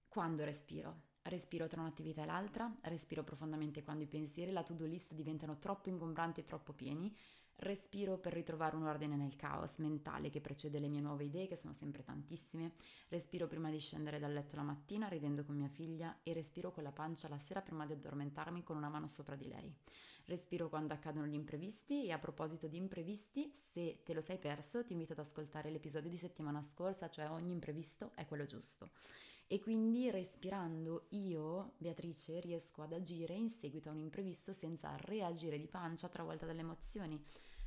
Quando 0.07 0.45
respiro? 0.45 1.07
Respiro 1.23 1.67
tra 1.67 1.81
un'attività 1.81 2.23
e 2.23 2.25
l'altra, 2.25 2.73
respiro 2.83 3.25
profondamente 3.25 3.83
quando 3.83 4.03
i 4.03 4.07
pensieri 4.07 4.51
e 4.51 4.53
la 4.53 4.63
to-do 4.63 4.85
list 4.85 5.13
diventano 5.13 5.59
troppo 5.59 5.89
ingombranti 5.89 6.39
e 6.39 6.45
troppo 6.45 6.71
pieni, 6.71 7.13
Respiro 7.61 8.17
per 8.17 8.31
ritrovare 8.31 8.77
un 8.77 8.85
ordine 8.85 9.17
nel 9.17 9.35
caos 9.35 9.79
mentale 9.79 10.29
che 10.29 10.39
precede 10.39 10.79
le 10.79 10.87
mie 10.87 11.01
nuove 11.01 11.25
idee, 11.25 11.47
che 11.47 11.57
sono 11.57 11.73
sempre 11.73 12.05
tantissime. 12.05 12.71
Respiro 13.09 13.47
prima 13.47 13.69
di 13.69 13.79
scendere 13.79 14.17
dal 14.17 14.31
letto 14.31 14.55
la 14.55 14.61
mattina 14.61 15.09
ridendo 15.09 15.43
con 15.43 15.57
mia 15.57 15.67
figlia 15.67 16.19
e 16.23 16.31
respiro 16.31 16.71
con 16.71 16.83
la 16.83 16.93
pancia 16.93 17.27
la 17.27 17.37
sera 17.37 17.61
prima 17.61 17.85
di 17.85 17.91
addormentarmi 17.91 18.63
con 18.63 18.77
una 18.77 18.87
mano 18.87 19.09
sopra 19.09 19.35
di 19.35 19.49
lei. 19.49 19.75
Respiro 20.23 20.69
quando 20.69 20.93
accadono 20.93 21.25
gli 21.25 21.33
imprevisti 21.33 22.05
e 22.05 22.13
a 22.13 22.17
proposito 22.17 22.67
di 22.67 22.77
imprevisti, 22.77 23.51
se 23.53 24.03
te 24.05 24.13
lo 24.13 24.21
sei 24.21 24.37
perso, 24.37 24.85
ti 24.85 24.93
invito 24.93 25.11
ad 25.11 25.19
ascoltare 25.19 25.69
l'episodio 25.69 26.09
di 26.09 26.17
settimana 26.17 26.61
scorsa, 26.61 27.09
cioè 27.09 27.29
ogni 27.29 27.51
imprevisto 27.51 28.11
è 28.15 28.25
quello 28.25 28.45
giusto. 28.45 28.91
E 29.47 29.59
quindi 29.59 30.11
respirando 30.11 31.07
io, 31.09 31.73
Beatrice, 31.77 32.39
riesco 32.39 32.83
ad 32.83 32.93
agire 32.93 33.33
in 33.33 33.49
seguito 33.49 33.89
a 33.89 33.91
un 33.91 33.97
imprevisto 33.97 34.53
senza 34.53 34.95
reagire 34.97 35.57
di 35.57 35.67
pancia 35.67 36.07
travolta 36.07 36.45
dalle 36.45 36.59
emozioni 36.59 37.19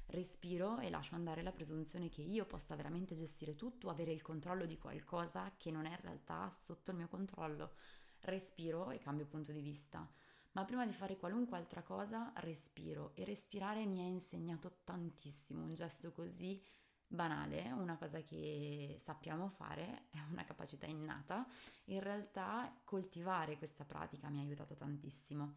respiro 0.06 0.78
e 0.78 0.90
lascio 0.90 1.14
andare 1.14 1.42
la 1.42 1.52
presunzione 1.52 2.08
che 2.08 2.22
io 2.22 2.44
possa 2.44 2.74
veramente 2.76 3.14
gestire 3.14 3.54
tutto, 3.54 3.88
avere 3.88 4.12
il 4.12 4.22
controllo 4.22 4.66
di 4.66 4.78
qualcosa 4.78 5.52
che 5.56 5.70
non 5.70 5.86
è 5.86 5.90
in 5.90 6.00
realtà 6.00 6.52
sotto 6.58 6.90
il 6.90 6.98
mio 6.98 7.08
controllo. 7.08 7.72
Respiro 8.20 8.90
e 8.90 8.98
cambio 8.98 9.26
punto 9.26 9.52
di 9.52 9.60
vista. 9.60 10.08
Ma 10.52 10.64
prima 10.64 10.86
di 10.86 10.92
fare 10.92 11.16
qualunque 11.16 11.56
altra 11.56 11.82
cosa, 11.82 12.32
respiro 12.36 13.12
e 13.14 13.24
respirare 13.24 13.86
mi 13.86 14.00
ha 14.00 14.06
insegnato 14.06 14.80
tantissimo, 14.84 15.62
un 15.62 15.74
gesto 15.74 16.12
così 16.12 16.62
banale, 17.06 17.70
una 17.72 17.96
cosa 17.96 18.20
che 18.20 18.96
sappiamo 19.00 19.48
fare, 19.48 20.08
è 20.10 20.18
una 20.30 20.44
capacità 20.44 20.86
innata, 20.86 21.46
in 21.84 22.00
realtà 22.00 22.74
coltivare 22.84 23.58
questa 23.58 23.84
pratica 23.84 24.28
mi 24.28 24.38
ha 24.40 24.42
aiutato 24.42 24.74
tantissimo. 24.74 25.56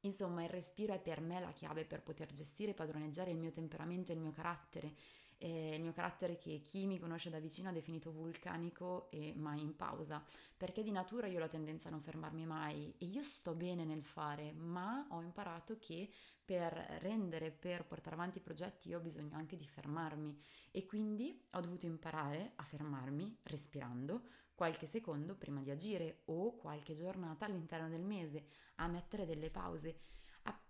Insomma, 0.00 0.42
il 0.42 0.48
respiro 0.48 0.94
è 0.94 0.98
per 0.98 1.20
me 1.20 1.40
la 1.40 1.52
chiave 1.52 1.84
per 1.84 2.02
poter 2.02 2.32
gestire 2.32 2.70
e 2.70 2.74
padroneggiare 2.74 3.30
il 3.30 3.36
mio 3.38 3.50
temperamento 3.50 4.12
e 4.12 4.14
il 4.14 4.20
mio 4.20 4.32
carattere. 4.32 4.94
Eh, 5.42 5.74
il 5.74 5.82
mio 5.82 5.92
carattere 5.92 6.36
che 6.36 6.60
chi 6.60 6.86
mi 6.86 6.98
conosce 6.98 7.30
da 7.30 7.38
vicino 7.38 7.70
ha 7.70 7.72
definito 7.72 8.10
vulcanico 8.12 9.10
e 9.10 9.32
mai 9.34 9.60
in 9.62 9.74
pausa, 9.74 10.22
perché 10.54 10.82
di 10.82 10.90
natura 10.90 11.28
io 11.28 11.36
ho 11.36 11.40
la 11.40 11.48
tendenza 11.48 11.88
a 11.88 11.90
non 11.90 12.02
fermarmi 12.02 12.44
mai 12.44 12.94
e 12.98 13.06
io 13.06 13.22
sto 13.22 13.54
bene 13.54 13.84
nel 13.84 14.04
fare, 14.04 14.52
ma 14.52 15.06
ho 15.10 15.22
imparato 15.22 15.78
che 15.78 16.10
per 16.44 16.72
rendere, 17.00 17.52
per 17.52 17.86
portare 17.86 18.16
avanti 18.16 18.38
i 18.38 18.42
progetti 18.42 18.88
io 18.90 18.98
ho 18.98 19.00
bisogno 19.00 19.36
anche 19.36 19.56
di 19.56 19.66
fermarmi 19.66 20.38
e 20.72 20.84
quindi 20.84 21.46
ho 21.52 21.60
dovuto 21.60 21.86
imparare 21.86 22.52
a 22.56 22.64
fermarmi 22.64 23.38
respirando 23.44 24.22
qualche 24.60 24.86
secondo 24.86 25.36
prima 25.36 25.62
di 25.62 25.70
agire 25.70 26.20
o 26.26 26.54
qualche 26.56 26.92
giornata 26.92 27.46
all'interno 27.46 27.88
del 27.88 28.02
mese, 28.02 28.44
a 28.74 28.88
mettere 28.88 29.24
delle 29.24 29.48
pause. 29.48 30.00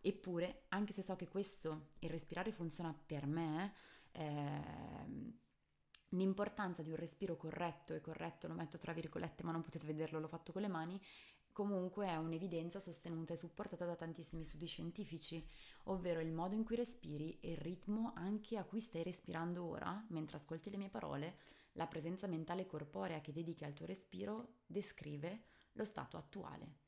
Eppure, 0.01 0.67
anche 0.69 0.93
se 0.93 1.03
so 1.03 1.17
che 1.17 1.27
questo, 1.27 1.89
il 1.99 2.09
respirare 2.09 2.53
funziona 2.53 2.95
per 2.95 3.27
me, 3.27 3.75
eh, 4.13 5.35
l'importanza 6.11 6.83
di 6.83 6.91
un 6.91 6.95
respiro 6.95 7.37
corretto, 7.37 7.93
e 7.93 8.01
corretto 8.01 8.47
lo 8.47 8.55
metto 8.55 8.79
tra 8.79 8.93
virgolette 8.93 9.43
ma 9.43 9.51
non 9.51 9.63
potete 9.63 9.89
vederlo, 9.89 10.21
l'ho 10.21 10.29
fatto 10.29 10.53
con 10.53 10.63
le 10.63 10.69
mani, 10.69 11.01
comunque 11.51 12.07
è 12.07 12.15
un'evidenza 12.15 12.79
sostenuta 12.79 13.33
e 13.33 13.39
supportata 13.39 13.85
da 13.87 13.97
tantissimi 13.97 14.45
studi 14.45 14.67
scientifici, 14.67 15.45
ovvero 15.87 16.21
il 16.21 16.31
modo 16.31 16.55
in 16.55 16.63
cui 16.63 16.77
respiri 16.77 17.41
e 17.41 17.51
il 17.51 17.59
ritmo 17.59 18.13
anche 18.15 18.57
a 18.57 18.63
cui 18.63 18.81
stai 18.81 19.03
respirando 19.03 19.65
ora, 19.65 20.01
mentre 20.11 20.37
ascolti 20.37 20.71
le 20.71 20.77
mie 20.77 20.91
parole, 20.91 21.59
la 21.73 21.87
presenza 21.87 22.27
mentale 22.27 22.67
corporea 22.67 23.21
che 23.21 23.33
dedichi 23.33 23.65
al 23.65 23.75
tuo 23.75 23.87
respiro 23.87 24.59
descrive 24.67 25.45
lo 25.73 25.85
stato 25.85 26.17
attuale. 26.17 26.79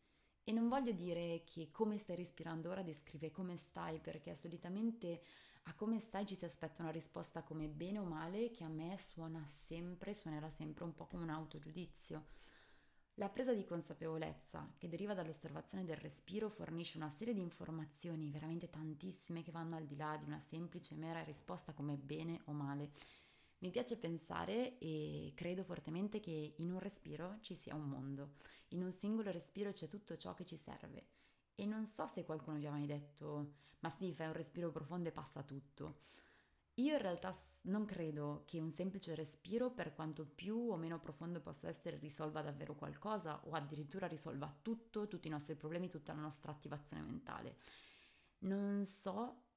E 0.44 0.52
non 0.52 0.68
voglio 0.68 0.92
dire 0.92 1.44
che 1.44 1.70
come 1.70 1.98
stai 1.98 2.16
respirando 2.16 2.70
ora 2.70 2.82
descrive 2.82 3.30
come 3.30 3.56
stai, 3.56 4.00
perché 4.00 4.34
solitamente 4.34 5.22
a 5.66 5.74
come 5.74 6.00
stai 6.00 6.26
ci 6.26 6.34
si 6.34 6.44
aspetta 6.44 6.82
una 6.82 6.90
risposta 6.90 7.42
come 7.42 7.68
bene 7.68 8.00
o 8.00 8.04
male 8.04 8.50
che 8.50 8.64
a 8.64 8.68
me 8.68 8.98
suona 8.98 9.44
sempre, 9.46 10.14
suonerà 10.14 10.50
sempre 10.50 10.82
un 10.82 10.94
po' 10.94 11.06
come 11.06 11.22
un 11.22 11.30
autogiudizio. 11.30 12.26
La 13.16 13.28
presa 13.28 13.52
di 13.52 13.64
consapevolezza 13.64 14.74
che 14.78 14.88
deriva 14.88 15.14
dall'osservazione 15.14 15.84
del 15.84 15.98
respiro 15.98 16.48
fornisce 16.48 16.96
una 16.96 17.10
serie 17.10 17.34
di 17.34 17.40
informazioni, 17.40 18.30
veramente 18.30 18.70
tantissime, 18.70 19.42
che 19.42 19.52
vanno 19.52 19.76
al 19.76 19.86
di 19.86 19.96
là 19.96 20.16
di 20.16 20.24
una 20.24 20.40
semplice 20.40 20.96
mera 20.96 21.22
risposta 21.22 21.72
come 21.72 21.96
bene 21.96 22.40
o 22.46 22.52
male 22.52 22.90
mi 23.62 23.70
piace 23.70 23.96
pensare 23.96 24.78
e 24.78 25.32
credo 25.34 25.62
fortemente 25.62 26.18
che 26.18 26.54
in 26.56 26.72
un 26.72 26.80
respiro 26.80 27.38
ci 27.40 27.54
sia 27.54 27.74
un 27.74 27.88
mondo, 27.88 28.34
in 28.68 28.82
un 28.82 28.90
singolo 28.90 29.30
respiro 29.30 29.72
c'è 29.72 29.86
tutto 29.86 30.16
ciò 30.16 30.34
che 30.34 30.44
ci 30.44 30.56
serve. 30.56 31.06
E 31.54 31.64
non 31.64 31.84
so 31.84 32.06
se 32.06 32.24
qualcuno 32.24 32.58
vi 32.58 32.66
ha 32.66 32.72
mai 32.72 32.86
detto, 32.86 33.54
ma 33.80 33.90
sì, 33.90 34.12
fai 34.14 34.26
un 34.26 34.32
respiro 34.32 34.70
profondo 34.70 35.08
e 35.08 35.12
passa 35.12 35.42
tutto. 35.42 36.00
Io 36.76 36.94
in 36.94 37.02
realtà 37.02 37.36
non 37.62 37.84
credo 37.84 38.42
che 38.46 38.58
un 38.58 38.70
semplice 38.70 39.14
respiro, 39.14 39.70
per 39.70 39.94
quanto 39.94 40.24
più 40.24 40.56
o 40.56 40.76
meno 40.76 40.98
profondo 40.98 41.40
possa 41.40 41.68
essere, 41.68 41.98
risolva 41.98 42.42
davvero 42.42 42.74
qualcosa 42.74 43.42
o 43.44 43.52
addirittura 43.52 44.06
risolva 44.08 44.52
tutto, 44.60 45.06
tutti 45.06 45.28
i 45.28 45.30
nostri 45.30 45.54
problemi, 45.54 45.88
tutta 45.88 46.14
la 46.14 46.22
nostra 46.22 46.50
attivazione 46.50 47.02
mentale. 47.02 47.58
Non 48.38 48.84
so 48.84 49.51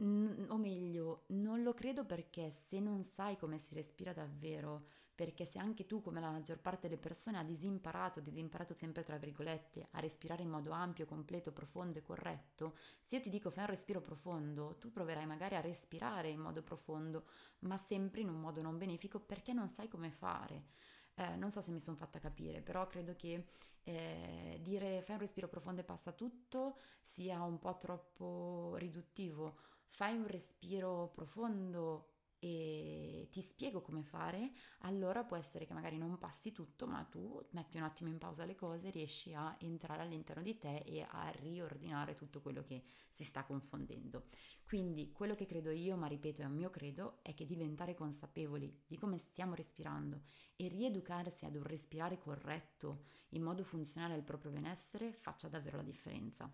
N- 0.00 0.46
o 0.50 0.56
meglio, 0.56 1.24
non 1.28 1.62
lo 1.62 1.74
credo 1.74 2.04
perché 2.04 2.50
se 2.50 2.78
non 2.78 3.02
sai 3.02 3.36
come 3.36 3.58
si 3.58 3.74
respira 3.74 4.12
davvero, 4.12 4.86
perché 5.14 5.44
se 5.44 5.58
anche 5.58 5.86
tu, 5.86 6.00
come 6.00 6.20
la 6.20 6.30
maggior 6.30 6.60
parte 6.60 6.88
delle 6.88 7.00
persone, 7.00 7.36
ha 7.38 7.42
disimparato, 7.42 8.20
disimparato 8.20 8.74
sempre 8.74 9.02
tra 9.02 9.16
virgolette, 9.16 9.88
a 9.90 9.98
respirare 10.00 10.42
in 10.42 10.50
modo 10.50 10.70
ampio, 10.70 11.04
completo, 11.04 11.50
profondo 11.52 11.98
e 11.98 12.02
corretto, 12.02 12.76
se 13.00 13.16
io 13.16 13.22
ti 13.22 13.28
dico 13.30 13.50
fai 13.50 13.64
un 13.64 13.70
respiro 13.70 14.00
profondo, 14.00 14.76
tu 14.78 14.92
proverai 14.92 15.26
magari 15.26 15.56
a 15.56 15.60
respirare 15.60 16.28
in 16.30 16.38
modo 16.40 16.62
profondo, 16.62 17.24
ma 17.60 17.76
sempre 17.76 18.20
in 18.20 18.28
un 18.28 18.38
modo 18.40 18.62
non 18.62 18.78
benefico 18.78 19.18
perché 19.18 19.52
non 19.52 19.68
sai 19.68 19.88
come 19.88 20.12
fare. 20.12 20.66
Eh, 21.14 21.34
non 21.36 21.50
so 21.50 21.60
se 21.60 21.72
mi 21.72 21.80
sono 21.80 21.96
fatta 21.96 22.20
capire, 22.20 22.60
però 22.60 22.86
credo 22.86 23.16
che 23.16 23.46
eh, 23.82 24.58
dire 24.62 25.02
fai 25.02 25.14
un 25.16 25.20
respiro 25.20 25.48
profondo 25.48 25.80
e 25.80 25.84
passa 25.84 26.12
tutto 26.12 26.76
sia 27.00 27.42
un 27.42 27.58
po' 27.58 27.76
troppo 27.76 28.74
riduttivo 28.76 29.56
fai 29.88 30.16
un 30.16 30.26
respiro 30.26 31.10
profondo 31.14 32.12
e 32.40 33.26
ti 33.32 33.40
spiego 33.40 33.80
come 33.80 34.04
fare, 34.04 34.52
allora 34.80 35.24
può 35.24 35.36
essere 35.36 35.66
che 35.66 35.74
magari 35.74 35.98
non 35.98 36.18
passi 36.18 36.52
tutto, 36.52 36.86
ma 36.86 37.02
tu 37.04 37.44
metti 37.50 37.76
un 37.76 37.82
attimo 37.82 38.08
in 38.08 38.18
pausa 38.18 38.44
le 38.44 38.54
cose, 38.54 38.90
riesci 38.90 39.34
a 39.34 39.56
entrare 39.58 40.02
all'interno 40.02 40.42
di 40.42 40.56
te 40.56 40.76
e 40.78 41.04
a 41.08 41.28
riordinare 41.30 42.14
tutto 42.14 42.40
quello 42.40 42.62
che 42.62 42.84
si 43.08 43.24
sta 43.24 43.44
confondendo. 43.44 44.26
Quindi 44.62 45.10
quello 45.10 45.34
che 45.34 45.46
credo 45.46 45.70
io, 45.70 45.96
ma 45.96 46.06
ripeto 46.06 46.42
è 46.42 46.44
un 46.44 46.54
mio 46.54 46.70
credo, 46.70 47.18
è 47.22 47.34
che 47.34 47.44
diventare 47.44 47.94
consapevoli 47.94 48.84
di 48.86 48.96
come 48.96 49.18
stiamo 49.18 49.54
respirando 49.54 50.22
e 50.54 50.68
rieducarsi 50.68 51.44
ad 51.44 51.56
un 51.56 51.64
respirare 51.64 52.18
corretto 52.18 53.06
in 53.30 53.42
modo 53.42 53.64
funzionale 53.64 54.14
al 54.14 54.22
proprio 54.22 54.52
benessere 54.52 55.12
faccia 55.12 55.48
davvero 55.48 55.78
la 55.78 55.82
differenza. 55.82 56.52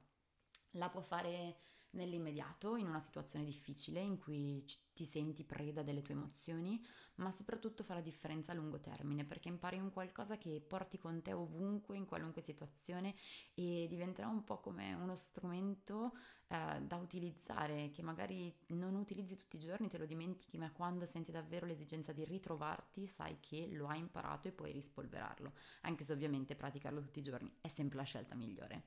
La 0.76 0.88
può 0.88 1.02
fare 1.02 1.58
nell'immediato, 1.94 2.76
in 2.76 2.86
una 2.86 3.00
situazione 3.00 3.44
difficile 3.44 4.00
in 4.00 4.18
cui 4.18 4.64
ti 4.92 5.04
senti 5.04 5.44
preda 5.44 5.82
delle 5.82 6.02
tue 6.02 6.14
emozioni, 6.14 6.84
ma 7.16 7.30
soprattutto 7.30 7.82
fa 7.82 7.94
la 7.94 8.00
differenza 8.00 8.52
a 8.52 8.54
lungo 8.54 8.78
termine 8.80 9.24
perché 9.24 9.48
impari 9.48 9.78
un 9.78 9.90
qualcosa 9.90 10.36
che 10.36 10.60
porti 10.60 10.98
con 10.98 11.22
te 11.22 11.32
ovunque, 11.32 11.96
in 11.96 12.06
qualunque 12.06 12.42
situazione 12.42 13.14
e 13.54 13.86
diventerà 13.88 14.28
un 14.28 14.44
po' 14.44 14.60
come 14.60 14.94
uno 14.94 15.16
strumento 15.16 16.12
eh, 16.48 16.80
da 16.82 16.96
utilizzare 16.96 17.90
che 17.90 18.02
magari 18.02 18.54
non 18.68 18.94
utilizzi 18.94 19.36
tutti 19.36 19.56
i 19.56 19.60
giorni, 19.60 19.88
te 19.88 19.98
lo 19.98 20.06
dimentichi, 20.06 20.58
ma 20.58 20.70
quando 20.70 21.06
senti 21.06 21.32
davvero 21.32 21.66
l'esigenza 21.66 22.12
di 22.12 22.24
ritrovarti 22.24 23.06
sai 23.06 23.38
che 23.40 23.68
lo 23.72 23.88
hai 23.88 23.98
imparato 23.98 24.48
e 24.48 24.52
puoi 24.52 24.72
rispolverarlo, 24.72 25.52
anche 25.82 26.04
se 26.04 26.12
ovviamente 26.12 26.54
praticarlo 26.56 27.00
tutti 27.00 27.18
i 27.18 27.22
giorni 27.22 27.52
è 27.60 27.68
sempre 27.68 27.96
la 27.98 28.04
scelta 28.04 28.34
migliore. 28.34 28.84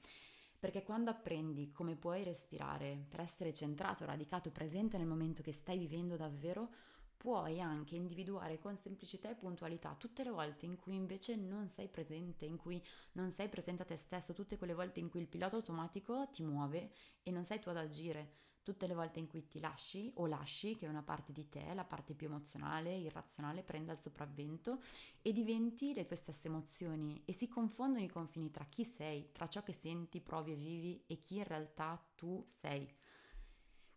Perché 0.60 0.84
quando 0.84 1.12
apprendi 1.12 1.72
come 1.72 1.96
puoi 1.96 2.24
respirare 2.24 3.06
per 3.08 3.20
essere 3.20 3.54
centrato, 3.54 4.06
radicato, 4.06 4.50
presente 4.50 4.98
nel 4.98 5.06
momento 5.06 5.44
che 5.44 5.54
stai 5.54 5.78
vivendo 5.78 6.16
davvero, 6.16 6.70
puoi 7.16 7.60
anche 7.60 7.96
individuare 7.96 8.60
con 8.60 8.78
semplicità 8.78 9.30
e 9.30 9.36
puntualità 9.36 9.96
tutte 9.96 10.24
le 10.24 10.30
volte 10.30 10.66
in 10.66 10.76
cui 10.76 10.96
invece 10.96 11.36
non 11.36 11.68
sei 11.68 11.88
presente, 11.88 12.46
in 12.46 12.58
cui 12.58 12.84
non 13.14 13.30
sei 13.30 13.50
presente 13.50 13.82
a 13.82 13.86
te 13.86 13.98
stesso, 13.98 14.34
tutte 14.34 14.58
quelle 14.58 14.74
volte 14.74 15.00
in 15.00 15.10
cui 15.10 15.22
il 15.22 15.28
pilota 15.28 15.56
automatico 15.56 16.28
ti 16.32 16.44
muove 16.44 16.92
e 17.24 17.32
non 17.32 17.44
sei 17.44 17.60
tu 17.60 17.70
ad 17.70 17.78
agire 17.78 18.46
tutte 18.68 18.86
le 18.86 18.96
volte 18.96 19.20
in 19.20 19.28
cui 19.28 19.48
ti 19.48 19.62
lasci 19.62 20.12
o 20.16 20.26
lasci 20.26 20.76
che 20.76 20.88
una 20.88 21.02
parte 21.02 21.32
di 21.32 21.48
te, 21.48 21.74
la 21.74 21.86
parte 21.86 22.14
più 22.14 22.28
emozionale, 22.28 22.94
irrazionale, 22.98 23.64
prenda 23.64 23.94
il 23.94 23.98
sopravvento 23.98 24.82
e 25.22 25.32
diventi 25.32 25.94
le 25.94 26.04
tue 26.04 26.18
stesse 26.18 26.50
emozioni 26.50 27.22
e 27.24 27.32
si 27.32 27.48
confondono 27.48 28.04
i 28.04 28.10
confini 28.10 28.52
tra 28.52 28.66
chi 28.66 28.84
sei, 28.84 29.32
tra 29.32 29.48
ciò 29.48 29.64
che 29.64 29.72
senti, 29.72 30.20
provi 30.20 30.52
e 30.52 30.56
vivi 30.56 31.02
e 31.08 31.22
chi 31.22 31.38
in 31.38 31.46
realtà 31.46 31.98
tu 32.16 32.44
sei. 32.46 32.94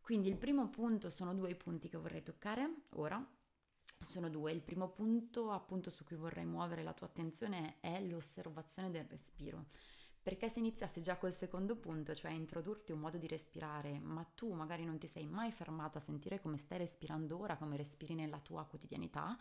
Quindi 0.01 0.29
il 0.29 0.37
primo 0.37 0.69
punto 0.69 1.11
sono 1.11 1.35
due 1.35 1.51
i 1.51 1.57
punti 1.57 1.89
che 1.89 1.99
vorrei 1.99 2.23
toccare 2.23 2.83
ora. 2.91 3.29
Sono 4.07 4.31
due. 4.31 4.53
Il 4.53 4.63
primo 4.63 4.89
punto 4.91 5.51
appunto 5.51 5.91
su 5.91 6.05
cui 6.05 6.17
vorrei 6.17 6.47
muovere 6.47 6.85
la 6.85 6.95
tua 6.95 7.09
attenzione 7.09 7.81
è 7.81 8.01
l'osservazione 8.01 8.89
del 8.93 9.05
respiro 9.07 9.67
Perché 10.23 10.51
se 10.51 10.59
iniziassi 10.59 11.01
già 11.01 11.17
col 11.17 11.35
secondo 11.35 11.77
punto, 11.77 12.15
cioè 12.15 12.33
introdurti 12.33 12.93
un 12.93 13.01
modo 13.01 13.17
di 13.17 13.27
respirare, 13.27 13.99
ma 13.99 14.23
tu 14.23 14.53
magari 14.53 14.85
non 14.85 14.99
ti 14.99 15.07
sei 15.07 15.27
mai 15.27 15.51
fermato 15.51 15.97
a 15.97 16.03
sentire 16.03 16.41
come 16.41 16.59
stai 16.59 16.79
respirando 16.79 17.39
ora, 17.39 17.57
come 17.57 17.77
respiri 17.79 18.15
nella 18.15 18.39
tua 18.39 18.67
quotidianità, 18.67 19.37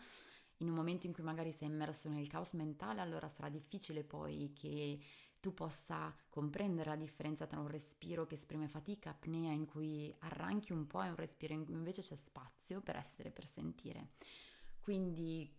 in 0.58 0.68
un 0.68 0.74
momento 0.74 1.06
in 1.06 1.12
cui 1.12 1.22
magari 1.22 1.52
sei 1.52 1.68
immerso 1.68 2.08
nel 2.08 2.28
caos 2.28 2.52
mentale, 2.52 3.00
allora 3.00 3.28
sarà 3.28 3.50
difficile 3.50 4.04
poi 4.04 4.52
che 4.54 4.98
tu 5.38 5.54
possa 5.54 6.14
comprendere 6.28 6.90
la 6.90 6.96
differenza 6.96 7.46
tra 7.46 7.60
un 7.60 7.68
respiro 7.68 8.26
che 8.26 8.34
esprime 8.34 8.68
fatica, 8.68 9.10
apnea, 9.10 9.52
in 9.52 9.66
cui 9.66 10.14
arranchi 10.20 10.72
un 10.72 10.86
po' 10.86 11.02
e 11.02 11.08
un 11.08 11.16
respiro 11.16 11.54
in 11.54 11.64
cui 11.64 11.74
invece 11.74 12.02
c'è 12.02 12.16
spazio 12.16 12.80
per 12.80 12.96
essere, 12.96 13.30
per 13.30 13.46
sentire. 13.46 14.10
Quindi 14.80 15.50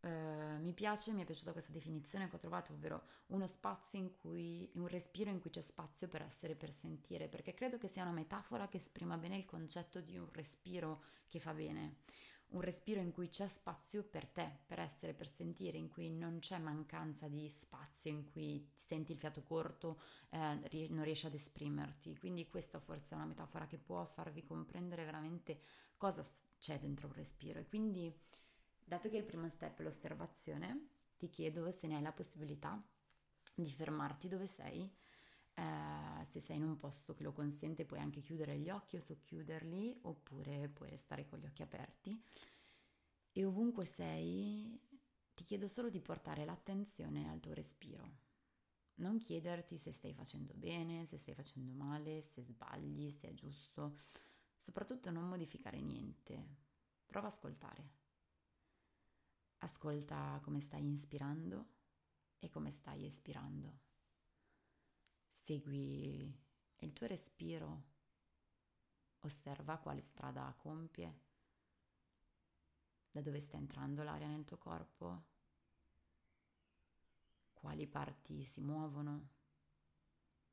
eh, 0.00 0.58
mi 0.58 0.72
piace, 0.72 1.12
mi 1.12 1.22
è 1.22 1.24
piaciuta 1.24 1.52
questa 1.52 1.72
definizione 1.72 2.28
che 2.28 2.36
ho 2.36 2.38
trovato, 2.38 2.72
ovvero 2.72 3.02
uno 3.28 3.46
spazio 3.46 3.98
in 3.98 4.12
cui, 4.12 4.70
un 4.74 4.86
respiro 4.86 5.30
in 5.30 5.40
cui 5.40 5.50
c'è 5.50 5.60
spazio 5.60 6.08
per 6.08 6.22
essere, 6.22 6.54
per 6.54 6.72
sentire, 6.72 7.28
perché 7.28 7.54
credo 7.54 7.78
che 7.78 7.88
sia 7.88 8.02
una 8.02 8.12
metafora 8.12 8.68
che 8.68 8.78
esprima 8.78 9.16
bene 9.16 9.36
il 9.36 9.44
concetto 9.44 10.00
di 10.00 10.16
un 10.16 10.28
respiro 10.32 11.02
che 11.28 11.40
fa 11.40 11.52
bene 11.52 11.96
un 12.50 12.60
respiro 12.60 13.00
in 13.00 13.12
cui 13.12 13.28
c'è 13.28 13.46
spazio 13.46 14.02
per 14.02 14.26
te, 14.26 14.50
per 14.66 14.80
essere, 14.80 15.14
per 15.14 15.28
sentire, 15.28 15.78
in 15.78 15.88
cui 15.88 16.10
non 16.10 16.38
c'è 16.40 16.58
mancanza 16.58 17.28
di 17.28 17.48
spazio, 17.48 18.10
in 18.10 18.24
cui 18.24 18.68
senti 18.74 19.12
il 19.12 19.18
fiato 19.18 19.42
corto, 19.42 20.00
eh, 20.30 20.88
non 20.88 21.04
riesci 21.04 21.26
ad 21.26 21.34
esprimerti. 21.34 22.16
Quindi 22.18 22.48
questa 22.48 22.80
forse 22.80 23.14
è 23.14 23.14
una 23.14 23.26
metafora 23.26 23.66
che 23.66 23.78
può 23.78 24.04
farvi 24.04 24.42
comprendere 24.42 25.04
veramente 25.04 25.60
cosa 25.96 26.24
c'è 26.58 26.78
dentro 26.78 27.06
un 27.06 27.12
respiro. 27.12 27.60
E 27.60 27.66
quindi, 27.66 28.12
dato 28.90 29.08
che 29.08 29.18
il 29.18 29.24
primo 29.24 29.48
step 29.48 29.78
è 29.78 29.82
l'osservazione, 29.84 30.88
ti 31.16 31.30
chiedo 31.30 31.70
se 31.70 31.86
ne 31.86 31.94
hai 31.94 32.02
la 32.02 32.10
possibilità 32.10 32.82
di 33.54 33.70
fermarti 33.70 34.26
dove 34.26 34.48
sei 34.48 34.92
eh, 35.54 36.24
se 36.24 36.40
sei 36.40 36.56
in 36.56 36.64
un 36.64 36.76
posto 36.76 37.14
che 37.14 37.22
lo 37.22 37.32
consente 37.32 37.84
puoi 37.84 38.00
anche 38.00 38.20
chiudere 38.20 38.58
gli 38.58 38.68
occhi 38.68 38.96
o 38.96 39.00
socchiuderli 39.00 40.00
oppure 40.02 40.68
puoi 40.68 40.90
restare 40.90 41.24
con 41.24 41.38
gli 41.38 41.46
occhi 41.46 41.62
aperti 41.62 42.20
e 43.30 43.44
ovunque 43.44 43.84
sei 43.84 44.76
ti 45.34 45.44
chiedo 45.44 45.68
solo 45.68 45.88
di 45.88 46.00
portare 46.00 46.44
l'attenzione 46.44 47.30
al 47.30 47.38
tuo 47.38 47.54
respiro. 47.54 48.18
Non 48.96 49.18
chiederti 49.18 49.78
se 49.78 49.92
stai 49.92 50.14
facendo 50.14 50.52
bene, 50.54 51.06
se 51.06 51.16
stai 51.16 51.34
facendo 51.34 51.72
male, 51.72 52.22
se 52.22 52.42
sbagli, 52.42 53.12
se 53.12 53.28
è 53.28 53.34
giusto. 53.34 53.98
Soprattutto 54.58 55.10
non 55.12 55.28
modificare 55.28 55.80
niente. 55.80 56.44
Prova 57.06 57.28
ad 57.28 57.32
ascoltare. 57.32 57.99
Ascolta 59.62 60.40
come 60.42 60.60
stai 60.60 60.82
inspirando 60.82 61.68
e 62.38 62.48
come 62.48 62.70
stai 62.70 63.04
espirando. 63.04 63.78
Segui 65.28 66.34
il 66.76 66.92
tuo 66.94 67.06
respiro, 67.06 67.82
osserva 69.20 69.76
quale 69.78 70.00
strada 70.00 70.54
compie, 70.56 71.20
da 73.10 73.20
dove 73.20 73.40
sta 73.40 73.58
entrando 73.58 74.02
l'aria 74.02 74.28
nel 74.28 74.46
tuo 74.46 74.56
corpo, 74.56 75.24
quali 77.52 77.86
parti 77.86 78.46
si 78.46 78.62
muovono, 78.62 79.28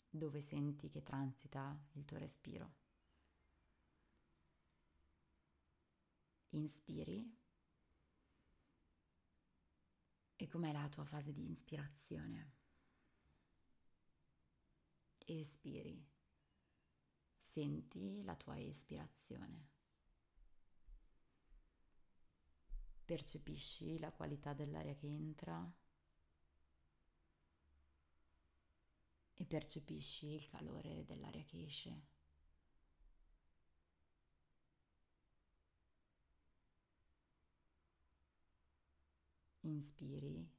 dove 0.10 0.42
senti 0.42 0.90
che 0.90 1.02
transita 1.02 1.80
il 1.94 2.04
tuo 2.04 2.18
respiro. 2.18 2.74
Inspiri 6.50 7.37
e 10.38 10.48
com'è 10.48 10.72
la 10.72 10.88
tua 10.88 11.04
fase 11.04 11.34
di 11.34 11.50
ispirazione? 11.52 12.58
espiri. 15.28 16.06
Senti 17.38 18.24
la 18.24 18.36
tua 18.36 18.60
espirazione. 18.60 19.70
Percepisci 23.04 24.00
la 24.00 24.12
qualità 24.12 24.54
dell'aria 24.54 24.96
che 24.96 25.08
entra 25.08 25.74
e 29.34 29.46
percepisci 29.46 30.28
il 30.34 30.48
calore 30.50 31.06
dell'aria 31.06 31.44
che 31.44 31.64
esce. 31.64 32.16
Inspiri 39.68 40.50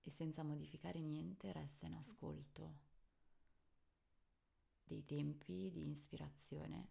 e 0.00 0.10
senza 0.10 0.42
modificare 0.42 1.00
niente 1.00 1.52
resta 1.52 1.84
in 1.84 1.92
ascolto 1.92 2.78
dei 4.84 5.04
tempi 5.04 5.70
di 5.70 5.90
ispirazione 5.90 6.88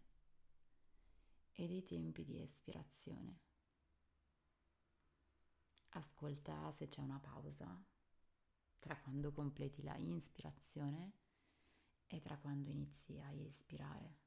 e 1.54 1.68
dei 1.68 1.84
tempi 1.84 2.24
di 2.24 2.40
espirazione. 2.40 3.40
Ascolta 5.90 6.72
se 6.72 6.88
c'è 6.88 7.02
una 7.02 7.20
pausa 7.20 7.84
tra 8.78 8.96
quando 8.98 9.32
completi 9.32 9.82
la 9.82 9.96
ispirazione 9.96 11.14
e 12.06 12.22
tra 12.22 12.38
quando 12.38 12.70
inizi 12.70 13.20
a 13.20 13.32
espirare. 13.32 14.18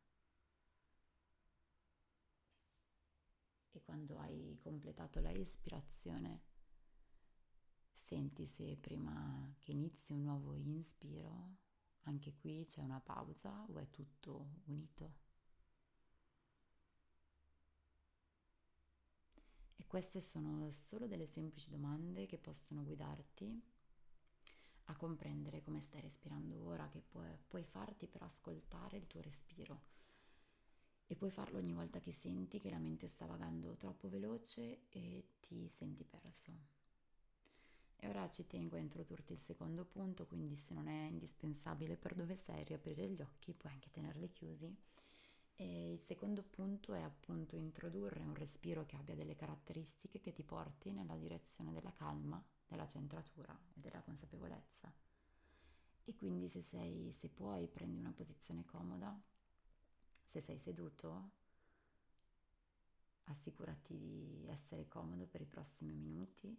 E 3.71 3.83
quando 3.83 4.19
hai 4.19 4.59
completato 4.63 5.21
la 5.21 5.31
espirazione, 5.31 6.46
senti 8.07 8.47
se 8.47 8.77
prima 8.77 9.53
che 9.59 9.73
inizi 9.73 10.13
un 10.13 10.23
nuovo 10.23 10.55
inspiro 10.55 11.57
anche 12.03 12.37
qui 12.37 12.65
c'è 12.65 12.81
una 12.81 13.01
pausa 13.01 13.67
o 13.69 13.79
è 13.79 13.91
tutto 13.91 14.61
unito? 14.67 15.25
E 19.75 19.85
queste 19.89 20.21
sono 20.21 20.71
solo 20.71 21.09
delle 21.09 21.27
semplici 21.27 21.69
domande 21.69 22.27
che 22.27 22.39
possono 22.39 22.85
guidarti 22.85 23.61
a 24.85 24.97
comprendere 24.97 25.63
come 25.63 25.81
stai 25.81 26.01
respirando 26.01 26.65
ora, 26.65 26.89
che 26.89 27.01
puoi, 27.01 27.37
puoi 27.49 27.65
farti 27.65 28.07
per 28.07 28.23
ascoltare 28.23 28.99
il 28.99 29.09
tuo 29.09 29.21
respiro. 29.21 29.83
E 31.09 31.17
puoi 31.17 31.33
farlo 31.33 31.59
ogni 31.59 31.73
volta 31.73 31.99
che 31.99 32.13
senti 32.13 32.61
che 32.61 32.71
la 32.71 32.79
mente 32.79 33.09
sta 33.09 33.27
vagando 33.27 33.75
troppo 33.75 34.09
veloce 34.09 34.87
e 34.91 35.25
ti 35.41 35.69
senti 35.69 36.05
perso. 36.05 36.76
E 37.99 38.09
ora 38.09 38.29
ci 38.31 38.47
tengo 38.47 38.77
a 38.77 38.79
introdurti 38.79 39.33
il 39.33 39.41
secondo 39.41 39.85
punto, 39.85 40.27
quindi 40.27 40.57
se 40.57 40.75
non 40.75 40.87
è 40.89 41.07
indispensabile 41.07 41.97
per 41.97 42.15
dove 42.15 42.37
sei 42.37 42.65
riaprire 42.65 43.09
gli 43.09 43.21
occhi, 43.23 43.55
puoi 43.55 43.73
anche 43.73 43.91
tenerli 43.91 44.31
chiusi. 44.31 44.75
E 45.59 45.93
il 45.93 46.01
secondo 46.01 46.43
punto 46.43 46.93
è 46.93 47.01
appunto 47.01 47.57
introdurre 47.57 48.23
un 48.23 48.35
respiro 48.35 48.85
che 48.85 48.97
abbia 48.97 49.15
delle 49.15 49.35
caratteristiche 49.35 50.21
che 50.21 50.33
ti 50.33 50.43
porti 50.43 50.91
nella 50.91 51.17
direzione 51.17 51.73
della 51.73 51.93
calma, 51.93 52.43
della 52.67 52.87
centratura 52.87 53.59
e 53.75 53.81
della 53.81 54.03
consapevolezza. 54.03 54.93
E 56.05 56.15
quindi 56.15 56.49
se 56.49 56.61
sei, 56.61 57.11
se 57.13 57.31
puoi, 57.31 57.67
prendi 57.69 57.99
una 57.99 58.13
posizione 58.13 58.67
comoda. 58.67 59.19
Se 60.25 60.41
sei 60.41 60.59
seduto, 60.59 61.31
assicurati 63.25 63.97
di 63.97 64.47
essere 64.49 64.87
comodo 64.87 65.27
per 65.27 65.41
i 65.41 65.47
prossimi 65.47 65.95
minuti 65.95 66.57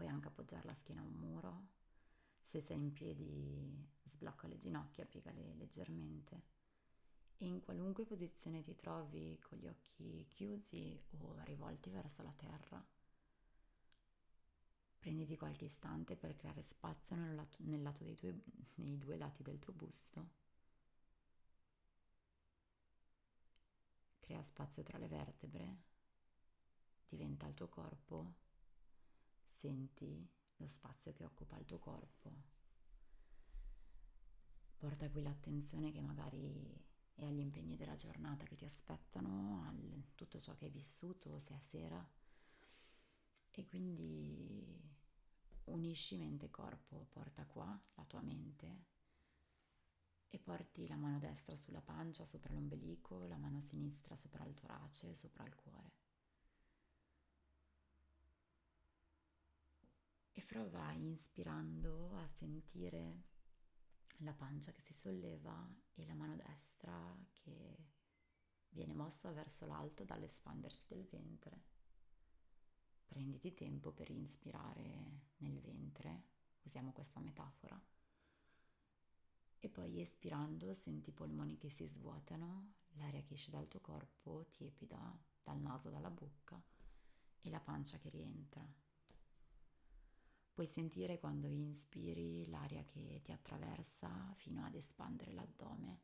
Puoi 0.00 0.10
anche 0.10 0.28
appoggiare 0.28 0.64
la 0.64 0.72
schiena 0.72 1.02
a 1.02 1.04
un 1.04 1.12
muro. 1.12 1.66
Se 2.40 2.62
sei 2.62 2.78
in 2.78 2.90
piedi, 2.90 3.86
sblocca 4.04 4.46
le 4.46 4.56
ginocchia, 4.56 5.04
piegale 5.04 5.54
leggermente. 5.56 6.42
E 7.36 7.44
in 7.44 7.60
qualunque 7.60 8.06
posizione 8.06 8.62
ti 8.62 8.74
trovi 8.74 9.38
con 9.42 9.58
gli 9.58 9.66
occhi 9.66 10.24
chiusi 10.30 10.98
o 11.18 11.38
rivolti 11.44 11.90
verso 11.90 12.22
la 12.22 12.32
terra, 12.32 12.82
prenditi 14.98 15.36
qualche 15.36 15.66
istante 15.66 16.16
per 16.16 16.34
creare 16.34 16.62
spazio 16.62 17.16
nel 17.16 17.34
lato, 17.34 17.58
nel 17.64 17.82
lato 17.82 18.02
dei 18.02 18.14
tuoi, 18.14 18.42
nei 18.76 18.96
due 18.96 19.18
lati 19.18 19.42
del 19.42 19.58
tuo 19.58 19.74
busto. 19.74 20.28
Crea 24.20 24.42
spazio 24.42 24.82
tra 24.82 24.96
le 24.96 25.08
vertebre, 25.08 25.76
diventa 27.06 27.46
il 27.46 27.52
tuo 27.52 27.68
corpo 27.68 28.48
senti 29.60 30.26
lo 30.56 30.66
spazio 30.66 31.12
che 31.12 31.22
occupa 31.22 31.58
il 31.58 31.66
tuo 31.66 31.78
corpo. 31.78 32.32
Porta 34.78 35.10
qui 35.10 35.22
l'attenzione 35.22 35.92
che 35.92 36.00
magari 36.00 36.82
è 37.14 37.26
agli 37.26 37.40
impegni 37.40 37.76
della 37.76 37.96
giornata 37.96 38.44
che 38.44 38.56
ti 38.56 38.64
aspettano, 38.64 39.64
a 39.66 39.74
tutto 40.14 40.40
ciò 40.40 40.54
che 40.54 40.64
hai 40.64 40.70
vissuto, 40.70 41.38
se 41.38 41.54
è 41.54 41.58
sera. 41.58 42.02
E 43.50 43.66
quindi 43.66 44.80
unisci 45.64 46.16
mente 46.16 46.46
e 46.46 46.50
corpo, 46.50 47.06
porta 47.10 47.44
qua 47.44 47.78
la 47.96 48.04
tua 48.04 48.22
mente 48.22 48.84
e 50.30 50.38
porti 50.38 50.86
la 50.86 50.96
mano 50.96 51.18
destra 51.18 51.54
sulla 51.54 51.82
pancia, 51.82 52.24
sopra 52.24 52.54
l'ombelico, 52.54 53.26
la 53.26 53.36
mano 53.36 53.60
sinistra 53.60 54.16
sopra 54.16 54.46
il 54.46 54.54
torace, 54.54 55.12
sopra 55.12 55.44
il 55.44 55.54
cuore. 55.54 56.09
Prova 60.50 60.90
inspirando 60.94 62.10
a 62.16 62.26
sentire 62.26 63.22
la 64.16 64.32
pancia 64.32 64.72
che 64.72 64.82
si 64.82 64.92
solleva 64.92 65.64
e 65.94 66.04
la 66.04 66.14
mano 66.14 66.34
destra 66.34 67.16
che 67.32 67.86
viene 68.70 68.92
mossa 68.92 69.30
verso 69.30 69.64
l'alto 69.64 70.02
dall'espandersi 70.02 70.88
del 70.88 71.06
ventre. 71.06 71.62
Prenditi 73.06 73.54
tempo 73.54 73.92
per 73.92 74.10
inspirare 74.10 75.28
nel 75.36 75.60
ventre, 75.60 76.24
usiamo 76.62 76.90
questa 76.90 77.20
metafora, 77.20 77.80
e 79.60 79.68
poi 79.68 80.00
espirando 80.00 80.74
senti 80.74 81.10
i 81.10 81.12
polmoni 81.12 81.58
che 81.58 81.70
si 81.70 81.86
svuotano, 81.86 82.72
l'aria 82.94 83.22
che 83.22 83.34
esce 83.34 83.52
dal 83.52 83.68
tuo 83.68 83.78
corpo 83.78 84.48
tiepida 84.48 85.16
dal 85.44 85.60
naso, 85.60 85.90
dalla 85.90 86.10
bocca 86.10 86.60
e 87.40 87.50
la 87.50 87.60
pancia 87.60 87.98
che 87.98 88.08
rientra. 88.08 88.88
Puoi 90.60 90.72
sentire 90.72 91.18
quando 91.18 91.46
inspiri 91.46 92.46
l'aria 92.50 92.84
che 92.84 93.22
ti 93.22 93.32
attraversa 93.32 94.34
fino 94.36 94.62
ad 94.62 94.74
espandere 94.74 95.32
l'addome. 95.32 96.02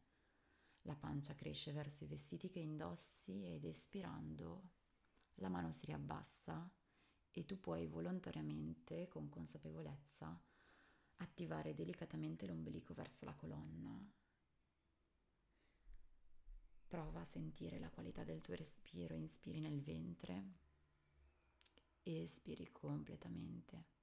La 0.84 0.96
pancia 0.96 1.34
cresce 1.34 1.72
verso 1.72 2.04
i 2.04 2.06
vestiti 2.06 2.48
che 2.48 2.60
indossi 2.60 3.44
ed 3.44 3.66
espirando 3.66 4.70
la 5.34 5.50
mano 5.50 5.72
si 5.72 5.84
riabbassa 5.84 6.72
e 7.30 7.44
tu 7.44 7.60
puoi 7.60 7.86
volontariamente, 7.86 9.08
con 9.08 9.28
consapevolezza, 9.28 10.42
attivare 11.16 11.74
delicatamente 11.74 12.46
l'ombelico 12.46 12.94
verso 12.94 13.26
la 13.26 13.34
colonna. 13.34 14.02
Prova 16.86 17.20
a 17.20 17.26
sentire 17.26 17.78
la 17.78 17.90
qualità 17.90 18.24
del 18.24 18.40
tuo 18.40 18.54
respiro, 18.54 19.14
inspiri 19.16 19.60
nel 19.60 19.82
ventre 19.82 20.44
e 22.02 22.22
espiri 22.22 22.72
completamente. 22.72 23.95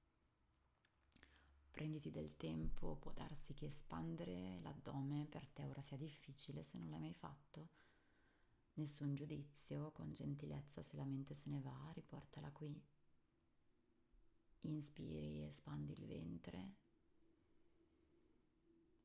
Prenditi 1.74 2.12
del 2.12 2.36
tempo, 2.36 2.94
può 2.94 3.10
darsi 3.10 3.52
che 3.52 3.66
espandere 3.66 4.60
l'addome 4.60 5.26
per 5.28 5.48
te 5.48 5.64
ora 5.64 5.82
sia 5.82 5.96
difficile 5.96 6.62
se 6.62 6.78
non 6.78 6.88
l'hai 6.88 7.00
mai 7.00 7.14
fatto. 7.14 7.68
Nessun 8.74 9.16
giudizio, 9.16 9.90
con 9.90 10.12
gentilezza 10.12 10.82
se 10.84 10.94
la 10.94 11.04
mente 11.04 11.34
se 11.34 11.50
ne 11.50 11.60
va, 11.60 11.90
riportala 11.92 12.52
qui. 12.52 12.80
Inspiri, 14.60 15.42
espandi 15.42 15.94
il 15.94 16.06
ventre, 16.06 16.74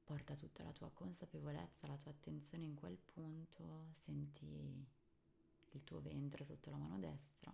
porta 0.03 0.36
tutta 0.36 0.62
la 0.62 0.71
tua 0.71 0.91
consapevolezza, 0.91 1.88
la 1.88 1.97
tua 1.97 2.12
attenzione 2.12 2.65
in 2.65 2.75
quel 2.75 2.99
punto, 2.99 3.88
senti 3.93 4.86
il 5.71 5.84
tuo 5.84 6.01
ventre 6.01 6.45
sotto 6.45 6.69
la 6.69 6.77
mano 6.77 6.99
destra 6.99 7.51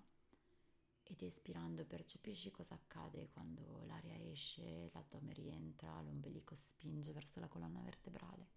ed 1.07 1.21
espirando 1.21 1.85
percepisci 1.85 2.51
cosa 2.51 2.73
accade 2.75 3.29
quando 3.31 3.83
l'aria 3.85 4.17
esce, 4.31 4.89
l'addome 4.93 5.33
rientra, 5.33 6.01
l'ombelico 6.01 6.55
spinge 6.55 7.13
verso 7.13 7.39
la 7.39 7.47
colonna 7.47 7.79
vertebrale. 7.81 8.47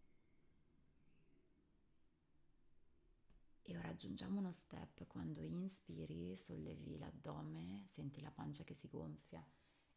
E 3.63 3.77
ora 3.77 3.89
aggiungiamo 3.89 4.39
uno 4.39 4.51
step, 4.51 5.07
quando 5.07 5.43
inspiri 5.43 6.35
sollevi 6.37 6.97
l'addome, 6.97 7.85
senti 7.87 8.21
la 8.23 8.31
pancia 8.31 8.65
che 8.65 8.75
si 8.75 8.89
gonfia 8.89 9.45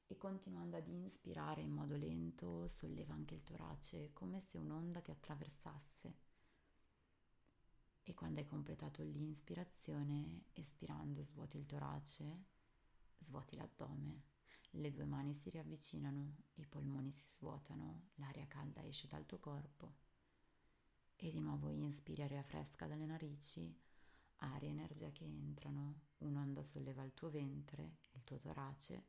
e 0.07 0.17
continuando 0.17 0.75
ad 0.75 0.89
inspirare 0.89 1.61
in 1.61 1.71
modo 1.71 1.95
lento 1.95 2.67
solleva 2.67 3.13
anche 3.13 3.35
il 3.35 3.45
torace 3.45 4.11
come 4.11 4.41
se 4.41 4.57
un'onda 4.57 4.99
ti 4.99 5.09
attraversasse. 5.09 6.20
E 8.03 8.13
quando 8.13 8.39
hai 8.39 8.45
completato 8.45 9.03
l'inspirazione, 9.03 10.45
espirando 10.53 11.21
svuoti 11.21 11.57
il 11.57 11.65
torace, 11.65 12.45
svuoti 13.19 13.55
l'addome, 13.55 14.23
le 14.71 14.91
due 14.91 15.05
mani 15.05 15.33
si 15.33 15.49
riavvicinano, 15.49 16.35
i 16.55 16.65
polmoni 16.65 17.11
si 17.11 17.25
svuotano, 17.27 18.09
l'aria 18.15 18.47
calda 18.47 18.83
esce 18.83 19.07
dal 19.07 19.25
tuo 19.25 19.39
corpo. 19.39 19.95
E 21.15 21.29
di 21.29 21.39
nuovo 21.39 21.69
inspiri 21.69 22.23
aria 22.23 22.41
fresca 22.41 22.87
dalle 22.87 23.05
narici, 23.05 23.77
aria 24.37 24.69
e 24.69 24.71
energia 24.71 25.11
che 25.11 25.25
entrano, 25.25 26.07
un'onda 26.19 26.63
solleva 26.63 27.03
il 27.03 27.13
tuo 27.13 27.29
ventre, 27.29 27.97
il 28.13 28.23
tuo 28.23 28.39
torace 28.39 29.05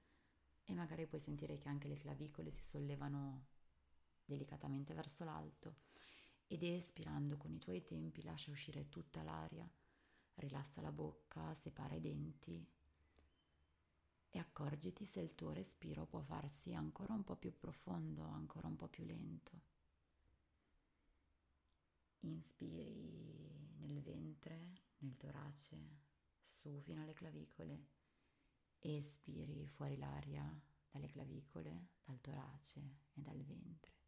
e 0.65 0.75
magari 0.75 1.07
puoi 1.07 1.21
sentire 1.21 1.59
che 1.59 1.69
anche 1.69 1.89
le 1.89 1.97
clavicole 1.97 2.51
si 2.51 2.63
sollevano 2.63 3.47
delicatamente 4.25 4.95
verso 4.95 5.25
l'alto 5.25 5.77
ed 6.53 6.63
espirando 6.65 7.39
con 7.39 7.51
i 7.51 7.59
tuoi 7.59 7.83
tempi 7.83 8.23
lascia 8.23 8.51
uscire 8.51 8.91
tutta 8.91 9.23
l'aria, 9.23 9.67
rilassa 10.35 10.83
la 10.83 10.93
bocca, 10.93 11.55
separa 11.55 11.95
i 11.95 12.01
denti 12.03 12.63
e 14.29 14.39
accorgiti 14.39 15.07
se 15.07 15.21
il 15.21 15.35
tuo 15.35 15.53
respiro 15.53 16.05
può 16.05 16.21
farsi 16.21 16.75
ancora 16.75 17.15
un 17.15 17.25
po' 17.25 17.37
più 17.37 17.57
profondo, 17.57 18.25
ancora 18.25 18.69
un 18.69 18.77
po' 18.77 18.89
più 18.89 19.05
lento. 19.05 19.61
Inspiri 22.21 23.77
nel 23.79 24.03
ventre, 24.03 24.73
nel 24.99 25.17
torace, 25.17 26.01
su 26.43 26.81
fino 26.83 27.01
alle 27.01 27.15
clavicole 27.15 27.87
espiri 28.79 29.67
fuori 29.69 29.97
l'aria 29.97 30.61
dalle 30.91 31.09
clavicole, 31.09 31.89
dal 32.05 32.21
torace 32.21 32.81
e 33.15 33.23
dal 33.23 33.43
ventre. 33.43 34.02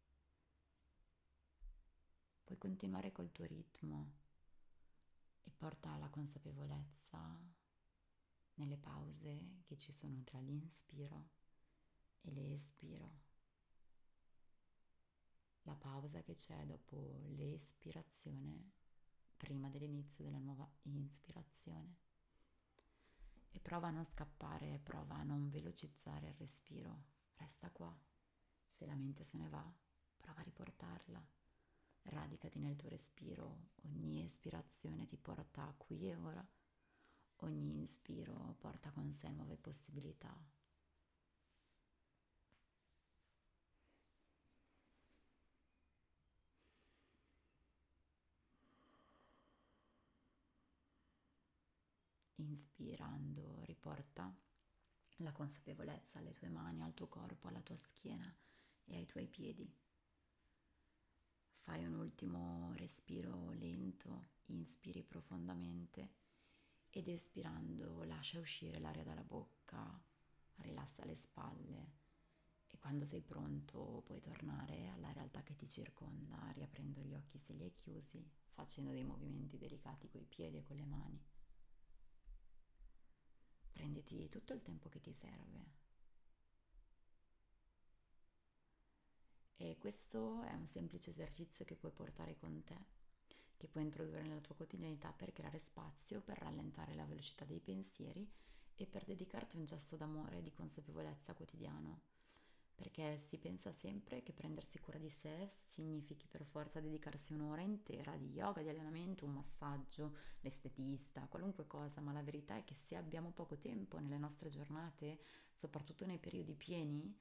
Puoi 2.45 2.59
continuare 2.59 3.11
col 3.11 3.31
tuo 3.31 3.45
ritmo 3.47 4.11
e 5.43 5.51
porta 5.51 5.97
la 5.97 6.09
consapevolezza 6.09 7.19
nelle 8.53 8.77
pause 8.77 9.63
che 9.65 9.77
ci 9.79 9.91
sono 9.91 10.21
tra 10.23 10.39
l'inspiro 10.39 11.29
e 12.21 12.31
l'espiro. 12.31 13.23
La 15.63 15.73
pausa 15.73 16.21
che 16.21 16.35
c'è 16.35 16.63
dopo 16.67 17.23
l'espirazione 17.29 18.73
prima 19.35 19.67
dell'inizio 19.67 20.23
della 20.23 20.37
nuova 20.37 20.69
inspirazione 20.83 21.95
e 23.49 23.59
prova 23.59 23.87
a 23.87 23.91
non 23.91 24.05
scappare, 24.05 24.79
prova 24.83 25.15
a 25.15 25.23
non 25.23 25.49
velocizzare 25.49 26.27
il 26.27 26.35
respiro, 26.35 27.05
resta 27.37 27.71
qua. 27.71 27.91
Se 28.69 28.85
la 28.85 28.93
mente 28.93 29.23
se 29.23 29.37
ne 29.37 29.49
va, 29.49 29.67
prova 30.17 30.41
a 30.41 30.43
riportarla. 30.43 31.44
Radicati 32.07 32.57
nel 32.59 32.75
tuo 32.75 32.89
respiro, 32.89 33.57
ogni 33.83 34.23
espirazione 34.23 35.05
ti 35.05 35.17
porta 35.17 35.73
qui 35.77 36.07
e 36.09 36.15
ora, 36.15 36.43
ogni 37.37 37.77
inspiro 37.79 38.55
porta 38.59 38.91
con 38.91 39.11
sé 39.11 39.29
nuove 39.29 39.57
possibilità, 39.57 40.33
inspirando 52.35 53.61
riporta 53.65 54.33
la 55.17 55.31
consapevolezza 55.33 56.19
alle 56.19 56.33
tue 56.33 56.47
mani, 56.49 56.81
al 56.81 56.93
tuo 56.93 57.07
corpo, 57.07 57.47
alla 57.49 57.61
tua 57.61 57.75
schiena 57.75 58.33
e 58.85 58.95
ai 58.95 59.05
tuoi 59.05 59.27
piedi. 59.27 59.84
Fai 61.65 61.83
un 61.83 61.95
ultimo 61.95 62.71
respiro 62.75 63.51
lento, 63.51 64.29
inspiri 64.45 65.03
profondamente 65.03 66.13
ed 66.89 67.07
espirando 67.07 68.03
lascia 68.03 68.39
uscire 68.39 68.79
l'aria 68.79 69.03
dalla 69.03 69.23
bocca, 69.23 70.01
rilassa 70.57 71.03
le 71.05 71.15
spalle 71.15 71.91
e 72.67 72.77
quando 72.77 73.03
sei 73.03 73.21
pronto 73.21 74.03
puoi 74.05 74.21
tornare 74.21 74.87
alla 74.87 75.11
realtà 75.11 75.43
che 75.43 75.55
ti 75.55 75.67
circonda, 75.67 76.51
riaprendo 76.53 77.01
gli 77.01 77.13
occhi 77.13 77.39
se 77.39 77.53
li 77.53 77.63
hai 77.63 77.73
chiusi, 77.73 78.23
facendo 78.51 78.91
dei 78.91 79.03
movimenti 79.03 79.57
delicati 79.57 80.07
coi 80.07 80.23
piedi 80.23 80.57
e 80.57 80.63
con 80.63 80.77
le 80.77 80.85
mani 80.85 81.23
prenditi 83.85 84.29
tutto 84.29 84.53
il 84.53 84.61
tempo 84.61 84.89
che 84.89 85.01
ti 85.01 85.13
serve. 85.13 85.84
E 89.57 89.77
questo 89.79 90.41
è 90.43 90.53
un 90.53 90.67
semplice 90.67 91.11
esercizio 91.11 91.63
che 91.63 91.75
puoi 91.75 91.91
portare 91.91 92.35
con 92.35 92.63
te, 92.65 92.77
che 93.55 93.67
puoi 93.67 93.83
introdurre 93.83 94.21
nella 94.21 94.41
tua 94.41 94.55
quotidianità 94.55 95.13
per 95.13 95.31
creare 95.31 95.59
spazio, 95.59 96.21
per 96.21 96.39
rallentare 96.39 96.93
la 96.93 97.05
velocità 97.05 97.45
dei 97.45 97.61
pensieri 97.61 98.29
e 98.75 98.85
per 98.85 99.05
dedicarti 99.05 99.55
un 99.55 99.63
gesto 99.63 99.95
d'amore 99.95 100.39
e 100.39 100.41
di 100.41 100.51
consapevolezza 100.51 101.33
quotidiano. 101.33 102.01
Perché 102.75 103.17
si 103.17 103.37
pensa 103.37 103.71
sempre 103.71 104.21
che 104.21 104.33
prendersi 104.33 104.77
cura 104.79 104.97
di 104.97 105.09
sé 105.09 105.49
significhi 105.69 106.27
per 106.27 106.43
forza 106.43 106.81
dedicarsi 106.81 107.31
un'ora 107.31 107.61
intera 107.61 108.17
di 108.17 108.31
yoga, 108.31 108.61
di 108.61 108.67
allenamento, 108.67 109.23
un 109.23 109.31
massaggio, 109.31 110.17
l'estetista, 110.41 111.27
qualunque 111.29 111.65
cosa, 111.65 112.01
ma 112.01 112.11
la 112.11 112.21
verità 112.21 112.57
è 112.57 112.65
che 112.65 112.75
se 112.75 112.97
abbiamo 112.97 113.31
poco 113.31 113.57
tempo 113.57 113.97
nelle 113.99 114.17
nostre 114.17 114.49
giornate, 114.49 115.17
soprattutto 115.53 116.05
nei 116.05 116.19
periodi 116.19 116.53
pieni, 116.53 117.17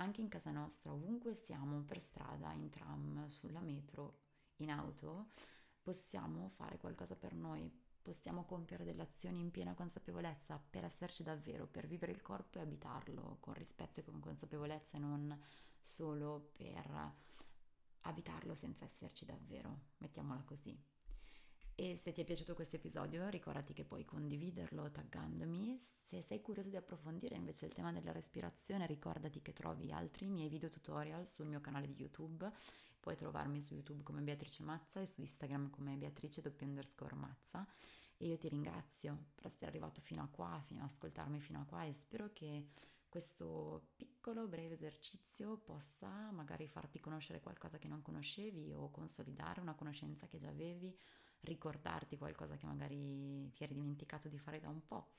anche 0.00 0.20
in 0.20 0.28
casa 0.28 0.50
nostra, 0.50 0.92
ovunque 0.92 1.34
siamo, 1.34 1.82
per 1.82 2.00
strada, 2.00 2.52
in 2.52 2.70
tram, 2.70 3.28
sulla 3.28 3.60
metro, 3.60 4.18
in 4.56 4.70
auto, 4.70 5.30
possiamo 5.82 6.48
fare 6.56 6.78
qualcosa 6.78 7.16
per 7.16 7.34
noi, 7.34 7.70
possiamo 8.00 8.44
compiere 8.44 8.84
delle 8.84 9.02
azioni 9.02 9.40
in 9.40 9.50
piena 9.50 9.74
consapevolezza 9.74 10.58
per 10.58 10.84
esserci 10.84 11.22
davvero, 11.22 11.66
per 11.66 11.86
vivere 11.86 12.12
il 12.12 12.22
corpo 12.22 12.58
e 12.58 12.62
abitarlo 12.62 13.36
con 13.40 13.54
rispetto 13.54 14.00
e 14.00 14.02
con 14.02 14.20
consapevolezza 14.20 14.96
e 14.96 15.00
non 15.00 15.38
solo 15.78 16.50
per 16.52 17.14
abitarlo 18.00 18.54
senza 18.54 18.86
esserci 18.86 19.26
davvero, 19.26 19.88
mettiamola 19.98 20.42
così. 20.44 20.78
E 21.80 21.96
se 21.96 22.12
ti 22.12 22.20
è 22.20 22.24
piaciuto 22.24 22.52
questo 22.52 22.76
episodio, 22.76 23.26
ricordati 23.30 23.72
che 23.72 23.86
puoi 23.86 24.04
condividerlo 24.04 24.90
taggandomi. 24.90 25.80
Se 25.80 26.20
sei 26.20 26.42
curioso 26.42 26.68
di 26.68 26.76
approfondire 26.76 27.36
invece 27.36 27.64
il 27.64 27.72
tema 27.72 27.90
della 27.90 28.12
respirazione, 28.12 28.86
ricordati 28.86 29.40
che 29.40 29.54
trovi 29.54 29.90
altri 29.90 30.26
miei 30.26 30.50
video 30.50 30.68
tutorial 30.68 31.26
sul 31.26 31.46
mio 31.46 31.62
canale 31.62 31.86
di 31.86 31.94
YouTube. 31.98 32.52
Puoi 33.00 33.16
trovarmi 33.16 33.62
su 33.62 33.72
YouTube 33.72 34.02
come 34.02 34.20
Beatrice 34.20 34.62
Mazza 34.62 35.00
e 35.00 35.06
su 35.06 35.22
Instagram 35.22 35.70
come 35.70 35.96
Beatrice 35.96 36.42
underscore 36.60 37.14
Mazza. 37.14 37.66
E 38.18 38.26
io 38.26 38.36
ti 38.36 38.50
ringrazio 38.50 39.28
per 39.34 39.46
essere 39.46 39.64
arrivato 39.68 40.02
fino 40.02 40.22
a 40.22 40.28
qua, 40.30 40.62
fino 40.66 40.80
ad 40.80 40.90
ascoltarmi 40.90 41.40
fino 41.40 41.60
a 41.60 41.64
qua 41.64 41.84
e 41.84 41.94
spero 41.94 42.28
che 42.34 42.66
questo 43.10 43.88
piccolo 43.96 44.46
breve 44.46 44.74
esercizio 44.74 45.58
possa 45.58 46.30
magari 46.30 46.68
farti 46.68 47.00
conoscere 47.00 47.40
qualcosa 47.40 47.76
che 47.76 47.88
non 47.88 48.00
conoscevi 48.02 48.72
o 48.72 48.90
consolidare 48.90 49.60
una 49.60 49.74
conoscenza 49.74 50.28
che 50.28 50.38
già 50.38 50.48
avevi 50.48 50.96
ricordarti 51.40 52.16
qualcosa 52.16 52.56
che 52.56 52.66
magari 52.66 53.50
ti 53.50 53.64
eri 53.64 53.74
dimenticato 53.74 54.28
di 54.28 54.38
fare 54.38 54.60
da 54.60 54.68
un 54.68 54.86
po'. 54.86 55.14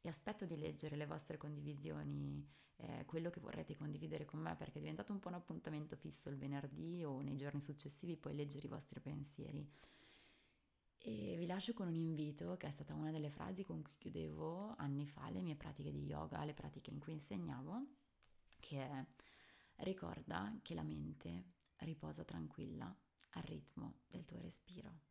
E 0.00 0.08
aspetto 0.08 0.44
di 0.44 0.58
leggere 0.58 0.96
le 0.96 1.06
vostre 1.06 1.36
condivisioni, 1.36 2.44
eh, 2.76 3.04
quello 3.06 3.30
che 3.30 3.40
vorrete 3.40 3.76
condividere 3.76 4.24
con 4.24 4.40
me, 4.40 4.54
perché 4.56 4.78
è 4.78 4.80
diventato 4.80 5.12
un 5.12 5.20
po' 5.20 5.28
un 5.28 5.34
appuntamento 5.34 5.96
fisso 5.96 6.28
il 6.28 6.36
venerdì 6.36 7.04
o 7.04 7.20
nei 7.20 7.36
giorni 7.36 7.62
successivi, 7.62 8.16
poi 8.16 8.34
leggere 8.34 8.66
i 8.66 8.70
vostri 8.70 9.00
pensieri. 9.00 9.68
E 11.08 11.36
vi 11.36 11.46
lascio 11.46 11.72
con 11.72 11.86
un 11.86 11.94
invito 11.94 12.56
che 12.56 12.66
è 12.66 12.70
stata 12.70 12.92
una 12.92 13.12
delle 13.12 13.30
frasi 13.30 13.62
con 13.62 13.80
cui 13.80 13.94
chiudevo 13.96 14.74
anni 14.76 15.06
fa 15.06 15.30
le 15.30 15.40
mie 15.40 15.54
pratiche 15.54 15.92
di 15.92 16.02
yoga, 16.02 16.44
le 16.44 16.52
pratiche 16.52 16.90
in 16.90 16.98
cui 16.98 17.12
insegnavo, 17.12 17.86
che 18.58 18.80
è 18.80 19.06
ricorda 19.84 20.58
che 20.62 20.74
la 20.74 20.82
mente 20.82 21.52
riposa 21.76 22.24
tranquilla 22.24 22.92
al 23.30 23.42
ritmo 23.44 24.00
del 24.08 24.24
tuo 24.24 24.40
respiro 24.40 25.02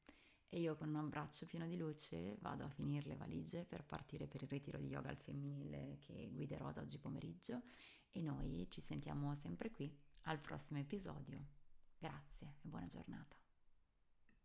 e 0.49 0.59
io 0.59 0.75
con 0.75 0.89
un 0.89 0.97
abbraccio 0.97 1.45
pieno 1.45 1.65
di 1.65 1.77
luce 1.77 2.35
vado 2.41 2.65
a 2.65 2.69
finire 2.69 3.07
le 3.07 3.15
valigie 3.15 3.63
per 3.63 3.85
partire 3.85 4.27
per 4.27 4.43
il 4.43 4.49
ritiro 4.49 4.77
di 4.77 4.87
yoga 4.87 5.07
al 5.07 5.17
femminile 5.17 5.97
che 6.01 6.29
guiderò 6.33 6.67
ad 6.67 6.77
oggi 6.77 6.97
pomeriggio 6.97 7.61
e 8.11 8.21
noi 8.21 8.67
ci 8.69 8.81
sentiamo 8.81 9.33
sempre 9.35 9.71
qui 9.71 9.97
al 10.23 10.41
prossimo 10.41 10.79
episodio. 10.79 11.45
Grazie 11.97 12.55
e 12.61 12.67
buona 12.67 12.87
giornata. 12.87 13.44